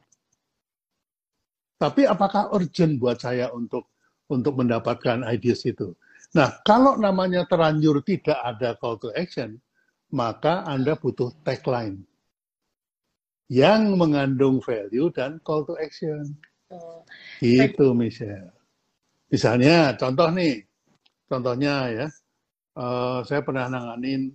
Tapi 1.77 2.09
apakah 2.09 2.49
urgent 2.51 2.97
buat 2.97 3.21
saya 3.21 3.53
untuk 3.53 3.93
untuk 4.27 4.57
mendapatkan 4.57 5.21
ideas 5.29 5.61
itu? 5.69 5.93
Nah, 6.33 6.49
kalau 6.65 6.97
namanya 6.97 7.45
terlanjur 7.45 8.01
tidak 8.01 8.39
ada 8.41 8.73
call 8.81 8.97
to 8.97 9.13
action, 9.13 9.61
maka 10.09 10.65
Anda 10.65 10.97
butuh 10.97 11.29
tagline 11.45 12.01
yang 13.53 13.93
mengandung 13.99 14.57
value 14.63 15.13
dan 15.13 15.37
call 15.45 15.61
to 15.69 15.77
action. 15.77 16.33
Oh. 16.73 17.05
Itu 17.37 17.93
Michelle. 17.93 18.49
Misalnya, 19.29 19.93
contoh 19.93 20.29
nih, 20.33 20.65
contohnya 21.29 21.73
ya, 21.89 22.07
uh, 22.77 23.21
saya 23.21 23.45
pernah 23.45 23.69
nanganin 23.69 24.33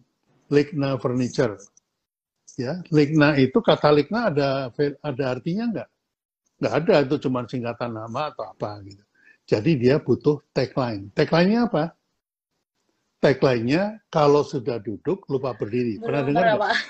Ligna 0.50 0.98
Furniture 1.02 1.58
Ya, 2.58 2.82
Ligna 2.90 3.38
itu 3.38 3.62
kata 3.62 3.94
Ligna 3.94 4.34
ada 4.34 4.66
ada 5.06 5.24
artinya 5.30 5.64
nggak? 5.70 5.88
Nggak 6.58 6.74
ada, 6.74 6.94
itu 7.06 7.16
cuma 7.22 7.46
singkatan 7.46 7.94
nama 7.94 8.34
atau 8.34 8.50
apa 8.50 8.82
gitu. 8.82 9.02
Jadi 9.48 9.70
dia 9.78 10.02
butuh 10.02 10.42
tagline. 10.50 11.08
Tagline-nya 11.14 11.70
apa? 11.70 11.94
Tagline-nya 13.22 14.02
kalau 14.10 14.42
sudah 14.42 14.82
duduk 14.82 15.22
lupa 15.30 15.54
berdiri. 15.54 16.02
Pernah 16.02 16.22
dengar 16.26 16.44
nggak? 16.58 16.76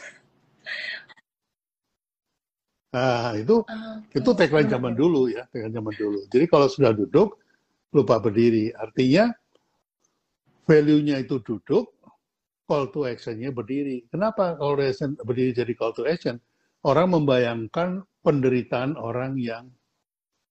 Nah, 2.88 3.36
itu 3.36 3.60
okay. 3.68 4.16
itu 4.16 4.30
tagline 4.32 4.64
zaman 4.64 4.96
dulu 4.96 5.28
ya, 5.28 5.44
tagline 5.52 5.76
zaman 5.76 5.92
dulu. 5.92 6.24
Jadi 6.32 6.48
kalau 6.48 6.72
sudah 6.72 6.96
duduk 6.96 7.36
lupa 7.92 8.16
berdiri. 8.16 8.72
Artinya 8.72 9.28
value-nya 10.64 11.20
itu 11.20 11.36
duduk, 11.44 11.97
call 12.68 12.92
to 12.92 13.08
action-nya 13.08 13.48
berdiri. 13.48 14.04
Kenapa 14.12 14.54
call 14.60 14.76
to 14.76 14.84
action 14.84 15.10
berdiri 15.24 15.56
jadi 15.56 15.72
call 15.72 15.96
to 15.96 16.04
action? 16.04 16.36
Orang 16.84 17.16
membayangkan 17.16 18.06
penderitaan 18.22 18.94
orang 19.00 19.40
yang 19.40 19.72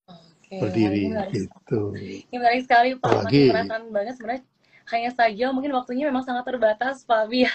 Oke, 0.10 0.60
berdiri 0.60 1.14
gitu. 1.32 1.94
Ini 1.96 2.36
menarik 2.36 2.66
sekali 2.66 2.98
Pak. 3.00 3.08
Apalagi, 3.08 3.54
perasaan 3.54 3.84
banget 3.94 4.14
sebenarnya 4.20 4.44
hanya 4.88 5.12
saja 5.14 5.46
mungkin 5.54 5.72
waktunya 5.78 6.10
memang 6.10 6.26
sangat 6.26 6.44
terbatas 6.48 7.06
Pak 7.06 7.30
Bi. 7.30 7.46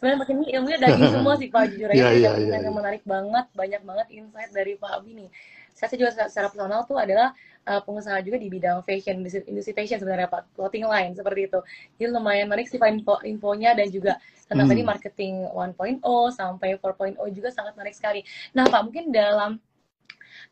sebenarnya 0.00 0.18
makin 0.24 0.36
ini 0.40 0.46
ilmunya 0.56 0.78
daging 0.80 1.12
semua 1.12 1.36
sih 1.36 1.48
Pak 1.52 1.76
jujur 1.76 1.92
aja 1.92 2.00
yeah, 2.00 2.12
yeah, 2.16 2.56
yeah. 2.56 2.72
menarik 2.72 3.04
banget 3.04 3.44
banyak 3.52 3.84
banget 3.84 4.06
insight 4.08 4.48
dari 4.56 4.72
Pak 4.80 4.96
Abi 4.96 5.12
nih 5.12 5.28
saya 5.74 5.96
juga 5.96 6.12
secara 6.12 6.48
personal 6.50 6.82
tuh 6.84 6.98
adalah 7.00 7.34
uh, 7.68 7.80
pengusaha 7.84 8.18
juga 8.24 8.36
di 8.40 8.48
bidang 8.48 8.80
fashion, 8.86 9.20
industri 9.22 9.72
fashion 9.76 9.98
sebenarnya 10.00 10.28
Pak, 10.30 10.56
clothing 10.56 10.86
line 10.86 11.12
seperti 11.12 11.50
itu. 11.50 11.60
Jadi 12.00 12.08
lumayan 12.12 12.46
menarik 12.48 12.68
sih 12.70 12.80
Pak 12.80 12.88
info, 12.90 13.20
infonya 13.26 13.76
dan 13.76 13.88
juga 13.90 14.16
tentang 14.50 14.66
hmm. 14.66 14.72
tadi 14.74 14.82
marketing 14.82 15.34
1.0 15.54 16.02
sampai 16.34 16.68
4.0 16.78 17.20
juga 17.36 17.48
sangat 17.54 17.72
menarik 17.78 17.94
sekali. 17.94 18.20
Nah 18.56 18.66
Pak, 18.66 18.80
mungkin 18.82 19.14
dalam 19.14 19.62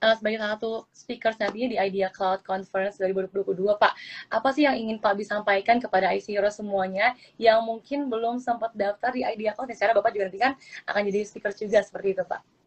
uh, 0.02 0.14
sebagai 0.14 0.38
salah 0.38 0.54
satu 0.58 0.72
speaker 0.94 1.32
nantinya 1.34 1.68
di 1.74 1.78
Idea 1.78 2.08
Cloud 2.12 2.46
Conference 2.46 3.00
2022 3.02 3.58
Pak, 3.74 3.92
apa 4.30 4.48
sih 4.54 4.68
yang 4.68 4.76
ingin 4.78 5.02
Pak 5.02 5.18
bisa 5.18 5.38
sampaikan 5.38 5.82
kepada 5.82 6.14
IC 6.14 6.38
Hero 6.38 6.50
semuanya 6.52 7.14
yang 7.40 7.64
mungkin 7.66 8.06
belum 8.06 8.38
sempat 8.38 8.74
daftar 8.76 9.10
di 9.10 9.26
Idea 9.26 9.54
Cloud, 9.56 9.72
secara 9.74 9.96
Bapak 9.96 10.14
juga 10.14 10.30
nanti 10.30 10.40
kan 10.40 10.52
akan 10.86 11.00
jadi 11.08 11.26
speaker 11.26 11.52
juga 11.54 11.82
seperti 11.82 12.14
itu 12.14 12.22
Pak. 12.22 12.57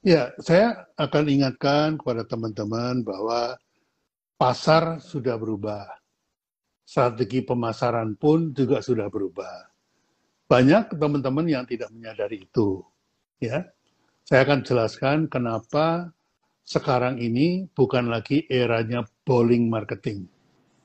Ya, 0.00 0.32
saya 0.40 0.88
akan 0.96 1.28
ingatkan 1.28 2.00
kepada 2.00 2.24
teman-teman 2.24 3.04
bahwa 3.04 3.60
pasar 4.40 4.96
sudah 5.04 5.36
berubah. 5.36 5.84
Strategi 6.88 7.44
pemasaran 7.44 8.16
pun 8.16 8.56
juga 8.56 8.80
sudah 8.80 9.12
berubah. 9.12 9.68
Banyak 10.48 10.96
teman-teman 10.96 11.44
yang 11.44 11.64
tidak 11.68 11.92
menyadari 11.92 12.48
itu. 12.48 12.80
Ya, 13.44 13.68
saya 14.24 14.48
akan 14.48 14.64
jelaskan 14.64 15.28
kenapa 15.28 16.08
sekarang 16.64 17.20
ini 17.20 17.68
bukan 17.76 18.08
lagi 18.08 18.48
eranya 18.48 19.04
bowling 19.28 19.68
marketing. 19.68 20.24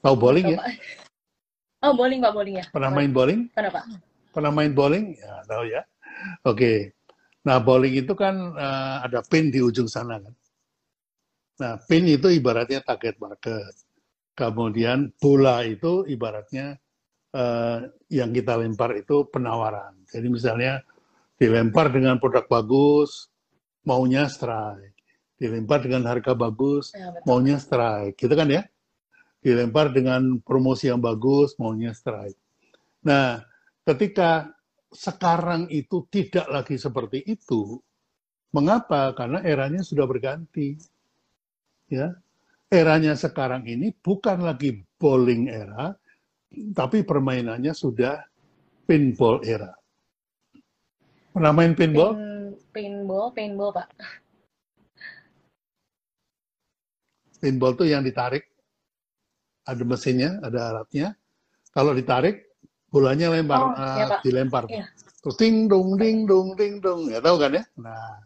Tahu 0.04 0.15
bowling 0.19 0.60
ya? 0.60 0.60
Oh, 1.88 1.95
bowling 1.95 2.19
Pak, 2.19 2.32
bowling 2.36 2.56
ya. 2.60 2.65
Pernah 2.67 2.91
main 2.91 3.12
bowling? 3.15 3.47
Pernah 3.56 3.71
Pak. 3.71 3.84
Pernah 4.36 4.51
main 4.51 4.75
bowling? 4.75 5.15
Ya, 5.15 5.34
tahu 5.47 5.63
ya. 5.71 5.82
Oke. 6.43 6.94
Nah, 7.45 7.62
bowling 7.62 8.01
itu 8.01 8.13
kan 8.17 8.58
uh, 8.58 9.05
ada 9.05 9.21
pin 9.21 9.53
di 9.53 9.62
ujung 9.62 9.86
sana 9.86 10.17
kan. 10.17 10.34
Nah, 11.62 11.73
pin 11.86 12.03
itu 12.10 12.27
ibaratnya 12.34 12.81
target 12.81 13.21
market. 13.21 13.73
Kemudian 14.36 15.13
bola 15.21 15.63
itu 15.63 16.03
ibaratnya 16.10 16.75
uh, 17.31 17.86
yang 18.10 18.34
kita 18.34 18.58
lempar 18.60 18.97
itu 18.97 19.29
penawaran. 19.29 19.93
Jadi 20.10 20.27
misalnya 20.27 20.81
dilempar 21.38 21.93
dengan 21.93 22.17
produk 22.17 22.49
bagus, 22.49 23.29
maunya 23.86 24.25
strike. 24.25 24.97
Dilempar 25.36 25.84
dengan 25.84 26.08
harga 26.08 26.31
bagus, 26.31 26.95
ya, 26.95 27.13
maunya 27.29 27.62
strike. 27.62 28.17
Gitu 28.17 28.34
kan 28.34 28.49
ya? 28.49 28.65
Dilempar 29.39 29.93
dengan 29.93 30.41
promosi 30.41 30.89
yang 30.89 30.99
bagus, 30.99 31.53
maunya 31.62 31.93
strike. 31.93 32.39
Nah, 33.05 33.43
ketika 33.86 34.54
sekarang 34.91 35.69
itu 35.73 36.05
tidak 36.11 36.45
lagi 36.49 36.75
seperti 36.77 37.23
itu. 37.25 37.79
Mengapa? 38.53 39.11
Karena 39.17 39.43
eranya 39.43 39.81
sudah 39.83 40.05
berganti. 40.07 40.77
Ya. 41.91 42.15
Eranya 42.65 43.13
sekarang 43.13 43.63
ini 43.69 43.93
bukan 43.93 44.41
lagi 44.41 44.81
bowling 44.97 45.47
era, 45.53 45.93
tapi 46.73 47.05
permainannya 47.05 47.71
sudah 47.77 48.25
pinball 48.89 49.45
era. 49.45 49.69
Pernah 51.29 51.51
main 51.51 51.77
pinball? 51.77 52.15
Pin, 52.15 52.25
pinball, 52.73 53.27
pinball, 53.35 53.69
Pak. 53.75 53.87
Pinball 57.43 57.75
itu 57.77 57.85
yang 57.91 58.01
ditarik, 58.01 58.47
ada 59.67 59.83
mesinnya, 59.83 60.39
ada 60.41 60.71
alatnya. 60.71 61.13
Kalau 61.75 61.91
ditarik, 61.91 62.54
bolanya 62.95 63.27
lempar 63.27 63.60
oh, 63.60 63.71
uh, 63.75 63.97
ya, 63.99 64.05
dilempar. 64.23 64.63
Ya. 64.71 64.88
terus 65.19 65.36
ding 65.36 65.67
dong 65.67 65.99
ding 65.99 66.23
dong 66.23 66.55
ding 66.55 66.79
dong. 66.79 67.12
Ya 67.12 67.19
tahu 67.19 67.36
kan 67.43 67.60
ya? 67.60 67.63
Nah 67.75 68.23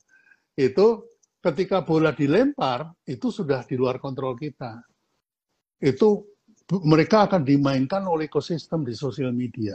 itu 0.54 1.10
ketika 1.42 1.82
bola 1.82 2.14
dilempar 2.14 2.94
itu 3.10 3.34
sudah 3.34 3.66
di 3.66 3.74
luar 3.74 3.98
kontrol 3.98 4.38
kita. 4.38 4.78
Itu 5.82 6.38
mereka 6.86 7.26
akan 7.26 7.42
dimainkan 7.42 8.06
oleh 8.06 8.30
ekosistem 8.30 8.86
di 8.86 8.94
sosial 8.94 9.34
media. 9.34 9.74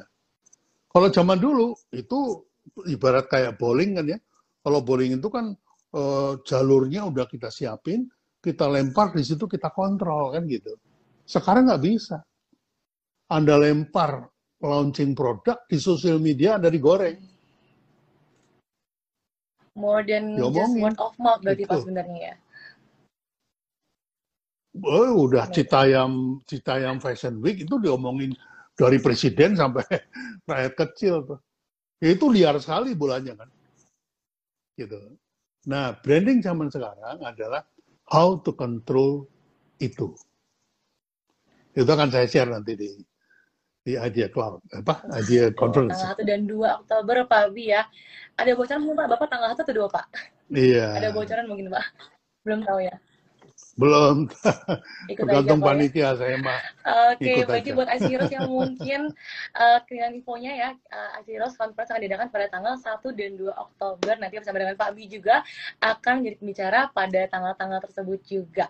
Kalau 0.87 1.11
zaman 1.11 1.42
dulu 1.42 1.74
itu 1.90 2.46
ibarat 2.87 3.26
kayak 3.26 3.59
bowling 3.59 3.98
kan 3.98 4.07
ya. 4.14 4.18
Kalau 4.62 4.87
bowling 4.87 5.18
itu 5.18 5.26
kan 5.26 5.59
uh, 5.98 6.38
jalurnya 6.46 7.11
udah 7.11 7.26
kita 7.26 7.50
siapin 7.50 8.07
kita 8.38 8.68
lempar 8.68 9.11
di 9.16 9.24
situ 9.26 9.48
kita 9.50 9.72
kontrol 9.74 10.37
kan 10.37 10.44
gitu. 10.46 10.76
Sekarang 11.24 11.66
nggak 11.66 11.83
bisa. 11.83 12.20
Anda 13.33 13.57
lempar 13.57 14.28
launching 14.64 15.12
produk 15.12 15.61
di 15.68 15.77
sosial 15.77 16.16
media 16.16 16.57
Anda 16.57 16.72
digoreng. 16.72 17.20
More 19.77 20.00
than 20.07 20.38
Diomongin. 20.38 20.57
just 20.57 20.74
word 20.81 20.98
of 21.03 21.14
mouth 21.20 21.40
berarti 21.44 21.64
Pak 21.68 21.77
sebenarnya 21.85 22.20
ya. 22.33 22.35
Oh, 24.83 25.31
udah 25.31 25.46
Citayam 25.55 26.42
Citayam 26.50 26.98
Fashion 26.98 27.38
Week 27.38 27.62
itu 27.62 27.79
diomongin 27.79 28.35
dari 28.74 28.98
presiden 28.98 29.55
sampai 29.55 29.87
rakyat 30.50 30.74
kecil 30.74 31.22
tuh. 31.27 31.40
Itu 32.03 32.31
liar 32.31 32.59
sekali 32.59 32.94
bulannya 32.98 33.35
kan. 33.38 33.50
Gitu. 34.74 34.98
Nah, 35.70 35.94
branding 36.03 36.42
zaman 36.42 36.70
sekarang 36.70 37.22
adalah 37.22 37.62
how 38.11 38.38
to 38.42 38.50
control 38.55 39.27
itu. 39.79 40.11
Itu 41.74 41.90
akan 41.90 42.11
saya 42.11 42.27
share 42.27 42.50
nanti 42.50 42.74
di 42.74 42.90
di 43.84 44.00
Idea 44.00 44.32
Cloud, 44.32 44.64
apa 44.72 45.04
Idea 45.20 45.52
Conference. 45.52 46.00
Tanggal 46.00 46.24
1 46.24 46.24
dan 46.24 46.40
2 46.48 46.80
Oktober 46.80 47.16
Pak 47.28 47.52
Bi 47.52 47.68
ya. 47.68 47.84
Ada 48.40 48.56
bocoran 48.56 48.80
mungkin 48.80 48.96
Pak? 48.96 49.08
Bapak 49.12 49.26
tanggal 49.28 49.48
1 49.52 49.60
atau 49.60 49.74
2 49.76 49.92
Pak? 49.92 50.06
Iya. 50.56 50.86
Ada 50.96 51.08
bocoran 51.12 51.44
mungkin 51.44 51.68
Pak? 51.68 51.84
Belum 52.48 52.60
tahu 52.64 52.80
ya. 52.80 52.96
Belum. 53.74 54.30
Tergantung 55.18 55.58
panitia 55.58 56.14
ya. 56.14 56.18
saya 56.18 56.37
mah. 56.38 56.62
Oke, 57.14 57.26
okay, 57.26 57.37
berarti 57.42 57.70
buat 57.74 57.88
Heroes 57.90 58.30
yang 58.30 58.46
mungkin 58.46 59.00
uh, 59.58 59.78
kehilangan 59.82 60.14
infonya 60.14 60.52
ya, 60.54 60.70
uh, 60.94 61.18
IC 61.18 61.26
Heroes 61.34 61.58
Conference 61.58 61.90
akan 61.90 62.02
diadakan 62.06 62.28
pada 62.30 62.46
tanggal 62.54 62.74
1 62.78 63.02
dan 63.18 63.30
2 63.34 63.50
Oktober. 63.50 64.14
Nanti 64.22 64.34
bersama 64.38 64.62
dengan 64.62 64.78
Pak 64.78 64.90
Bi 64.94 65.10
juga 65.10 65.42
akan 65.82 66.22
menjadi 66.22 66.37
pembicara 66.38 66.80
pada 66.94 67.20
tanggal-tanggal 67.26 67.80
tersebut 67.90 68.20
juga. 68.30 68.66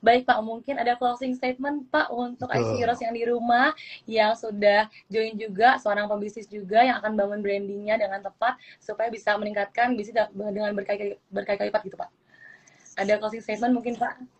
Baik 0.00 0.24
Pak, 0.24 0.40
mungkin 0.40 0.80
ada 0.80 0.96
closing 0.96 1.36
statement 1.36 1.92
Pak 1.92 2.08
untuk 2.08 2.48
Heroes 2.48 3.00
yang 3.04 3.12
di 3.12 3.28
rumah 3.28 3.76
yang 4.08 4.32
sudah 4.32 4.88
join 5.12 5.36
juga, 5.36 5.76
seorang 5.76 6.08
pembisnis 6.08 6.48
juga 6.48 6.80
yang 6.80 6.96
akan 7.04 7.12
bangun 7.12 7.44
brandingnya 7.44 8.00
dengan 8.00 8.24
tepat 8.24 8.56
supaya 8.80 9.12
bisa 9.12 9.36
meningkatkan 9.36 9.92
bisnis 9.92 10.16
dengan 10.32 10.72
berkali-kali 10.72 11.68
lipat 11.68 11.82
gitu 11.84 12.00
Pak. 12.00 12.08
Ada 12.96 13.20
closing 13.20 13.44
statement 13.44 13.76
mungkin 13.76 14.00
Pak? 14.00 14.35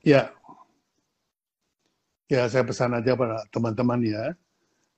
Ya, 0.00 0.32
ya 2.32 2.48
saya 2.48 2.64
pesan 2.64 2.96
aja 2.96 3.12
pada 3.12 3.44
teman-teman 3.52 4.00
ya. 4.00 4.32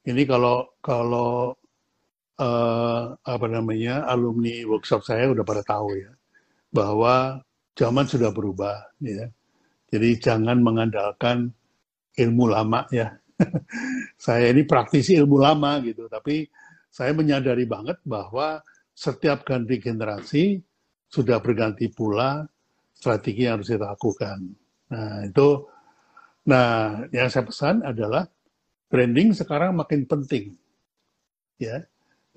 Ini 0.06 0.22
kalau 0.30 0.70
kalau 0.78 1.58
uh, 2.38 3.02
apa 3.18 3.46
namanya 3.50 4.06
alumni 4.06 4.62
workshop 4.62 5.02
saya 5.02 5.30
udah 5.34 5.42
pada 5.42 5.62
tahu 5.66 5.98
ya 5.98 6.10
bahwa 6.70 7.42
zaman 7.74 8.06
sudah 8.06 8.30
berubah 8.30 8.78
ya. 9.02 9.26
Jadi 9.90 10.22
jangan 10.22 10.62
mengandalkan 10.62 11.50
ilmu 12.14 12.54
lama 12.54 12.86
ya. 12.94 13.10
saya 14.24 14.54
ini 14.54 14.62
praktisi 14.62 15.18
ilmu 15.18 15.42
lama 15.42 15.82
gitu, 15.82 16.06
tapi 16.06 16.46
saya 16.94 17.10
menyadari 17.10 17.66
banget 17.66 17.98
bahwa 18.06 18.62
setiap 18.94 19.42
ganti 19.42 19.82
generasi 19.82 20.62
sudah 21.10 21.42
berganti 21.42 21.90
pula 21.90 22.46
strategi 22.94 23.50
yang 23.50 23.58
harus 23.58 23.68
kita 23.74 23.98
lakukan. 23.98 24.61
Nah, 24.92 25.24
itu 25.24 25.48
nah 26.44 27.00
yang 27.14 27.32
saya 27.32 27.48
pesan 27.48 27.80
adalah 27.80 28.28
branding 28.92 29.32
sekarang 29.32 29.72
makin 29.72 30.04
penting. 30.04 30.52
ya. 31.56 31.80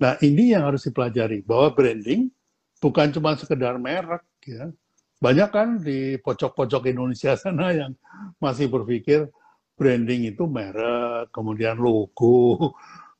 Nah, 0.00 0.16
ini 0.24 0.56
yang 0.56 0.64
harus 0.64 0.88
dipelajari 0.88 1.44
bahwa 1.44 1.72
branding 1.76 2.32
bukan 2.80 3.12
cuma 3.12 3.36
sekedar 3.36 3.76
merek 3.76 4.24
ya. 4.48 4.72
Banyak 5.16 5.48
kan 5.52 5.68
di 5.80 6.20
pojok-pojok 6.20 6.92
Indonesia 6.92 7.32
sana 7.36 7.72
yang 7.72 7.92
masih 8.36 8.68
berpikir 8.68 9.28
branding 9.76 10.32
itu 10.32 10.44
merek, 10.48 11.32
kemudian 11.32 11.80
logo, 11.80 12.72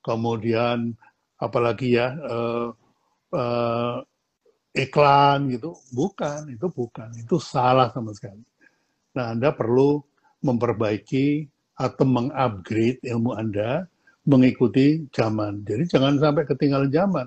kemudian 0.07 0.93
apalagi 1.41 1.97
ya 1.97 2.17
uh, 2.17 2.69
uh, 3.33 3.97
iklan 4.77 5.49
gitu. 5.53 5.73
Bukan, 5.93 6.53
itu 6.53 6.69
bukan. 6.69 7.09
Itu 7.17 7.41
salah 7.41 7.89
sama 7.93 8.13
sekali. 8.13 8.45
Nah, 9.17 9.33
Anda 9.33 9.57
perlu 9.57 10.05
memperbaiki 10.45 11.49
atau 11.81 12.05
mengupgrade 12.05 13.01
ilmu 13.01 13.33
Anda 13.33 13.89
mengikuti 14.29 15.09
zaman. 15.09 15.65
Jadi 15.65 15.89
jangan 15.89 16.21
sampai 16.21 16.45
ketinggalan 16.45 16.93
zaman. 16.93 17.27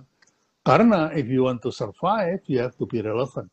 Karena 0.61 1.09
if 1.17 1.25
you 1.25 1.49
want 1.49 1.65
to 1.65 1.73
survive, 1.73 2.45
you 2.45 2.61
have 2.61 2.77
to 2.77 2.85
be 2.85 3.01
relevant. 3.01 3.49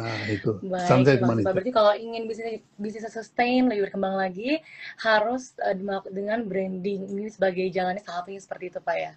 Nah, 0.00 0.24
itu. 0.26 0.56
Baik, 0.64 0.88
Sunset 0.88 1.20
Money. 1.20 1.44
Berarti 1.44 1.70
kalau 1.70 1.92
ingin 1.92 2.24
bisnis 2.24 2.64
bisnis 2.80 3.12
sustain, 3.12 3.68
lebih 3.68 3.92
berkembang 3.92 4.16
lagi, 4.16 4.58
harus 5.04 5.52
uh, 5.60 5.76
dengan 6.08 6.42
branding 6.48 7.12
ini 7.12 7.28
sebagai 7.28 7.68
jalannya 7.68 8.00
salah 8.00 8.24
satunya 8.24 8.40
seperti 8.40 8.64
itu, 8.72 8.80
Pak 8.80 8.96
ya. 8.96 9.12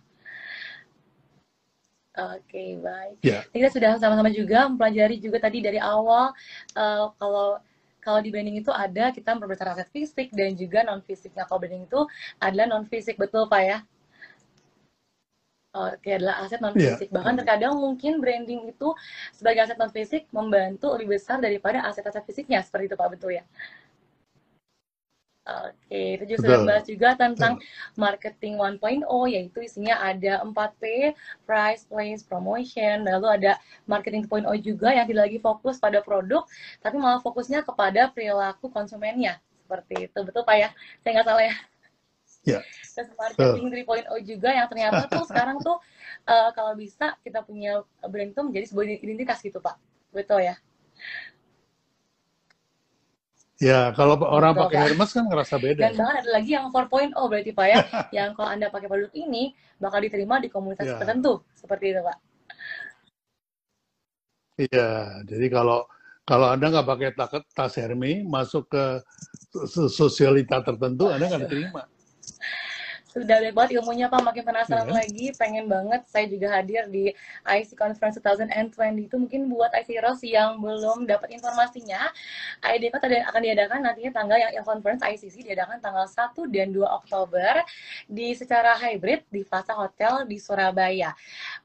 Oke, 2.15 2.47
okay, 2.47 2.69
baik. 2.79 3.17
Yeah. 3.27 3.43
Kita 3.51 3.67
sudah 3.75 3.99
sama-sama 3.99 4.31
juga 4.31 4.71
mempelajari 4.71 5.19
juga 5.19 5.43
tadi 5.43 5.59
dari 5.59 5.83
awal 5.83 6.31
uh, 6.79 7.11
kalau 7.19 7.59
kalau 7.99 8.19
di 8.23 8.31
branding 8.31 8.61
itu 8.61 8.71
ada 8.71 9.11
kita 9.11 9.35
memperbaiki 9.35 9.65
aset 9.65 9.89
fisik 9.91 10.31
dan 10.31 10.55
juga 10.55 10.87
non 10.87 11.03
fisik. 11.03 11.35
Nah, 11.35 11.43
kalau 11.43 11.59
branding 11.59 11.83
itu 11.83 12.07
adalah 12.39 12.71
non 12.71 12.87
fisik, 12.87 13.19
betul 13.19 13.51
Pak 13.51 13.61
ya? 13.67 13.77
Oke, 15.75 16.15
adalah 16.15 16.39
aset 16.47 16.63
non 16.63 16.71
fisik. 16.71 17.11
Yeah. 17.11 17.15
Bahkan 17.19 17.33
terkadang 17.43 17.75
mungkin 17.75 18.23
branding 18.23 18.71
itu 18.71 18.95
sebagai 19.35 19.67
aset 19.67 19.75
non 19.75 19.91
fisik 19.91 20.23
membantu 20.31 20.95
lebih 20.95 21.19
besar 21.19 21.43
daripada 21.43 21.83
aset-aset 21.83 22.23
fisiknya, 22.23 22.63
seperti 22.63 22.93
itu 22.93 22.95
Pak, 22.95 23.11
betul 23.11 23.35
ya? 23.35 23.43
Oke, 25.45 26.17
itu 26.17 26.23
juga 26.25 26.41
sudah 26.41 26.59
bahas 26.65 26.85
juga 26.89 27.09
tentang 27.13 27.61
marketing 27.93 28.57
1.0, 28.57 29.05
yaitu 29.29 29.61
isinya 29.61 30.01
ada 30.01 30.41
4P, 30.41 31.13
price, 31.45 31.85
place, 31.85 32.25
promotion, 32.25 33.05
lalu 33.05 33.29
ada 33.29 33.61
marketing 33.85 34.25
2.0 34.25 34.49
juga 34.65 34.89
yang 34.89 35.05
tidak 35.05 35.29
lagi 35.29 35.37
fokus 35.37 35.77
pada 35.77 36.01
produk, 36.01 36.49
tapi 36.81 36.97
malah 36.97 37.21
fokusnya 37.21 37.61
kepada 37.61 38.09
perilaku 38.09 38.73
konsumennya. 38.73 39.37
Seperti 39.61 40.09
itu, 40.09 40.19
betul 40.25 40.41
Pak 40.41 40.57
ya? 40.57 40.69
Saya 41.05 41.11
nggak 41.13 41.27
salah 41.29 41.45
ya? 41.45 41.55
Ya. 42.45 42.59
Terus 42.97 43.09
marketing 43.13 43.67
3.0 43.85 44.17
juga 44.25 44.49
yang 44.49 44.65
ternyata 44.65 45.05
tuh 45.05 45.25
sekarang 45.29 45.61
tuh 45.61 45.77
uh, 46.25 46.49
kalau 46.57 46.73
bisa 46.73 47.21
kita 47.21 47.45
punya 47.45 47.85
brand 48.01 48.33
itu 48.33 48.41
menjadi 48.41 48.65
sebuah 48.73 48.85
identitas 48.97 49.45
gitu 49.45 49.61
Pak. 49.61 49.77
Betul 50.09 50.49
ya? 50.49 50.57
Ya, 53.55 53.95
kalau 53.95 54.19
orang 54.19 54.51
Betul, 54.51 54.63
pakai 54.67 54.79
Hermes 54.83 55.11
kan 55.15 55.23
ngerasa 55.31 55.55
beda. 55.63 55.81
Dan 55.87 55.95
bahkan 55.95 56.15
ada 56.19 56.29
lagi 56.35 56.51
yang 56.51 56.67
4.0 56.67 57.15
berarti 57.15 57.51
Pak 57.55 57.67
ya, 57.71 57.77
yang 58.19 58.29
kalau 58.35 58.49
Anda 58.51 58.67
pakai 58.67 58.87
produk 58.91 59.11
ini 59.15 59.55
bakal 59.79 60.03
diterima 60.03 60.43
di 60.43 60.51
komunitas 60.51 60.83
ya. 60.83 60.99
tertentu, 60.99 61.39
seperti 61.55 61.95
itu 61.95 62.01
Pak. 62.03 62.17
Iya, 64.55 65.23
jadi 65.23 65.47
kalau 65.47 65.87
kalau 66.27 66.51
Anda 66.51 66.67
nggak 66.67 66.87
pakai 66.87 67.09
tas 67.55 67.79
Hermes, 67.79 68.27
masuk 68.27 68.67
ke 68.67 68.99
sosialita 69.87 70.59
tertentu, 70.59 71.07
Anda 71.07 71.31
nggak 71.31 71.43
diterima 71.47 71.87
sudah 73.15 73.39
banyak 73.39 73.55
banget 73.55 73.71
ilmunya 73.79 74.11
Pak, 74.11 74.21
makin 74.27 74.43
penasaran 74.43 74.91
yeah. 74.91 74.97
lagi, 74.99 75.25
pengen 75.39 75.71
banget 75.71 76.03
saya 76.11 76.27
juga 76.27 76.51
hadir 76.51 76.83
di 76.91 77.15
IC 77.47 77.79
Conference 77.79 78.19
2020 78.19 79.07
itu 79.07 79.15
mungkin 79.15 79.47
buat 79.47 79.71
IC 79.71 80.03
Rose 80.03 80.27
yang 80.27 80.59
belum 80.59 81.07
dapat 81.07 81.31
informasinya, 81.31 82.11
IDK 82.59 82.99
tadi 82.99 83.15
akan 83.23 83.41
diadakan 83.41 83.79
nantinya 83.87 84.11
tanggal 84.11 84.35
yang, 84.35 84.51
yang 84.59 84.65
conference 84.67 84.99
ICC 84.99 85.47
diadakan 85.47 85.79
tanggal 85.79 86.03
1 86.03 86.35
dan 86.51 86.67
2 86.75 86.83
Oktober 86.83 87.63
di 88.11 88.35
secara 88.35 88.75
hybrid 88.75 89.23
di 89.31 89.47
Plaza 89.47 89.71
Hotel 89.71 90.27
di 90.27 90.35
Surabaya. 90.35 91.15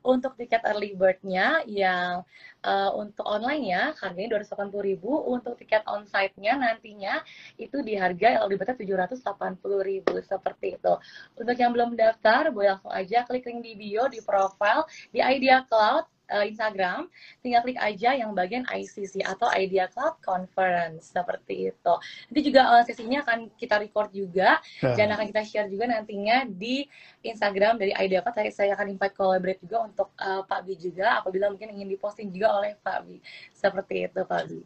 Untuk 0.07 0.39
tiket 0.39 0.63
early 0.71 0.95
bird-nya 0.95 1.67
yang 1.67 2.23
uh, 2.65 2.91
untuk 2.97 3.25
online-nya 3.25 3.97
harganya 4.01 4.41
280.000, 4.41 5.01
untuk 5.05 5.55
tiket 5.57 5.83
on-site-nya 5.89 6.57
nantinya 6.57 7.21
itu 7.57 7.81
di 7.81 7.97
harga 7.97 8.45
betul 8.47 8.77
780.000 8.77 10.05
seperti 10.25 10.77
itu. 10.77 10.93
Untuk 11.37 11.57
yang 11.57 11.73
belum 11.73 11.97
mendaftar, 11.97 12.53
boleh 12.53 12.77
langsung 12.77 12.93
aja 12.93 13.25
klik 13.25 13.45
link 13.49 13.65
di 13.65 13.73
bio 13.77 14.09
di 14.09 14.21
profile 14.21 14.85
di 15.13 15.21
Idea 15.21 15.65
Cloud 15.67 16.20
Instagram, 16.47 17.11
tinggal 17.43 17.61
klik 17.67 17.81
aja 17.83 18.15
yang 18.15 18.31
bagian 18.33 18.63
ICC 18.71 19.27
atau 19.27 19.51
Idea 19.51 19.91
Cloud 19.91 20.23
Conference 20.23 21.11
seperti 21.11 21.75
itu. 21.75 21.95
Nanti 22.31 22.41
juga 22.47 22.63
uh, 22.79 22.83
sesinya 22.87 23.27
akan 23.27 23.51
kita 23.59 23.83
record 23.83 24.15
juga 24.15 24.63
yeah. 24.81 24.95
dan 24.95 25.11
akan 25.11 25.35
kita 25.35 25.43
share 25.43 25.69
juga 25.69 25.91
nantinya 25.91 26.47
di 26.47 26.87
Instagram 27.27 27.83
dari 27.83 27.93
Idea 27.99 28.23
Cloud. 28.23 28.39
Saya, 28.55 28.73
akan 28.79 28.95
invite 28.95 29.15
collaborate 29.19 29.61
juga 29.67 29.91
untuk 29.91 30.09
uh, 30.23 30.47
Pak 30.47 30.61
Bi 30.63 30.79
juga 30.79 31.19
apabila 31.19 31.51
mungkin 31.51 31.75
ingin 31.75 31.91
diposting 31.91 32.31
juga 32.31 32.63
oleh 32.63 32.79
Pak 32.79 32.99
Bi. 33.05 33.19
Seperti 33.51 34.07
itu 34.07 34.21
Pak 34.23 34.43
Bi. 34.47 34.61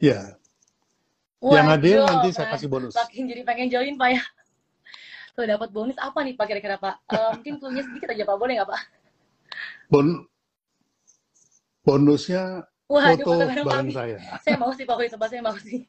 Ya. 0.00 0.36
Yeah. 1.44 1.60
yang 1.60 1.68
hadir 1.68 2.00
nanti 2.08 2.32
saya 2.32 2.56
kasih 2.56 2.72
bonus. 2.72 2.96
Makin 2.96 3.28
jadi 3.28 3.44
pengen 3.44 3.68
join 3.68 4.00
Pak 4.00 4.10
ya. 4.16 4.22
Tuh 5.34 5.44
dapat 5.44 5.68
bonus 5.74 5.98
apa 6.00 6.24
nih 6.24 6.38
Pak 6.38 6.46
kira-kira 6.46 6.80
Pak? 6.80 7.04
Uh, 7.10 7.30
mungkin 7.36 7.60
clue 7.60 7.82
sedikit 7.84 8.08
aja 8.14 8.24
Pak, 8.24 8.36
boleh 8.38 8.54
nggak 8.56 8.70
Pak? 8.70 9.03
Bon 9.92 10.24
bonusnya 11.84 12.64
Wah, 12.88 13.16
foto 13.16 13.40
bareng 13.48 13.88
saya. 13.92 14.20
Saya 14.44 14.56
mau 14.60 14.72
sih 14.76 14.84
pokoknya 14.84 15.16
itu, 15.16 15.18
saya 15.24 15.40
mau 15.40 15.56
sih. 15.56 15.88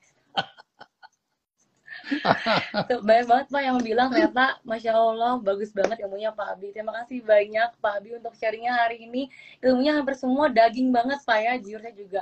Tuh, 2.87 3.01
banyak 3.01 3.25
banget 3.25 3.47
Pak 3.49 3.61
yang 3.65 3.77
bilang 3.81 4.13
ternyata 4.13 4.61
Masya 4.61 4.93
Allah 4.93 5.41
bagus 5.41 5.73
banget 5.73 6.05
ilmunya 6.05 6.29
Pak 6.31 6.55
Abi. 6.55 6.69
Terima 6.71 6.93
kasih 7.01 7.25
banyak 7.25 7.69
Pak 7.81 7.93
Abi 7.97 8.15
untuk 8.15 8.37
sharingnya 8.37 8.77
hari 8.77 9.09
ini. 9.09 9.27
Ilmunya 9.59 9.97
hampir 9.97 10.13
semua 10.13 10.47
daging 10.53 10.93
banget 10.93 11.19
Pak 11.25 11.37
ya. 11.41 11.53
Jujur 11.57 11.81
saya 11.81 11.95
juga 11.97 12.21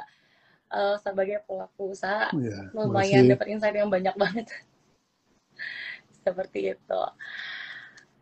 uh, 0.72 0.96
sebagai 1.04 1.44
pelaku 1.44 1.92
usaha 1.92 2.32
ya, 2.32 2.72
lumayan 2.72 3.28
dapat 3.28 3.48
insight 3.52 3.76
yang 3.76 3.92
banyak 3.92 4.16
banget. 4.16 4.48
Seperti 6.26 6.80
itu. 6.80 7.02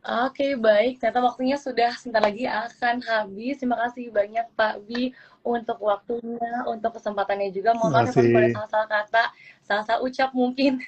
Oke, 0.01 0.57
baik. 0.57 0.97
Ternyata 0.97 1.21
waktunya 1.21 1.61
sudah 1.61 1.93
sebentar 1.93 2.25
lagi 2.25 2.49
akan 2.49 3.05
habis. 3.05 3.61
Terima 3.61 3.77
kasih 3.85 4.09
banyak 4.09 4.49
Pak 4.57 4.81
Bi 4.89 5.13
untuk 5.45 5.77
waktunya, 5.77 6.65
untuk 6.65 6.97
kesempatannya 6.97 7.53
juga. 7.53 7.77
Mohon 7.77 8.09
maaf 8.09 8.17
ya 8.17 8.33
pada 8.33 8.49
salah-salah 8.49 8.89
kata, 8.89 9.23
salah-salah 9.61 10.01
ucap 10.01 10.33
mungkin. 10.33 10.81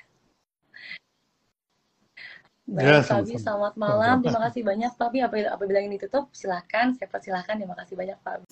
Ya, 2.66 2.74
baik, 2.74 2.90
ya, 2.90 3.06
Pak 3.06 3.22
Bi, 3.30 3.36
selamat 3.38 3.74
malam. 3.78 4.26
Terima 4.26 4.42
kasih 4.50 4.62
banyak 4.66 4.92
Pak 4.98 5.10
Bi. 5.14 5.20
Apabila, 5.22 5.50
apabila 5.54 5.80
ini 5.86 6.02
tutup, 6.02 6.34
silahkan. 6.34 6.98
Saya 6.98 7.06
persilahkan. 7.06 7.62
Terima 7.62 7.78
kasih 7.78 7.94
banyak 7.94 8.18
Pak 8.18 8.36
Bi. 8.42 8.50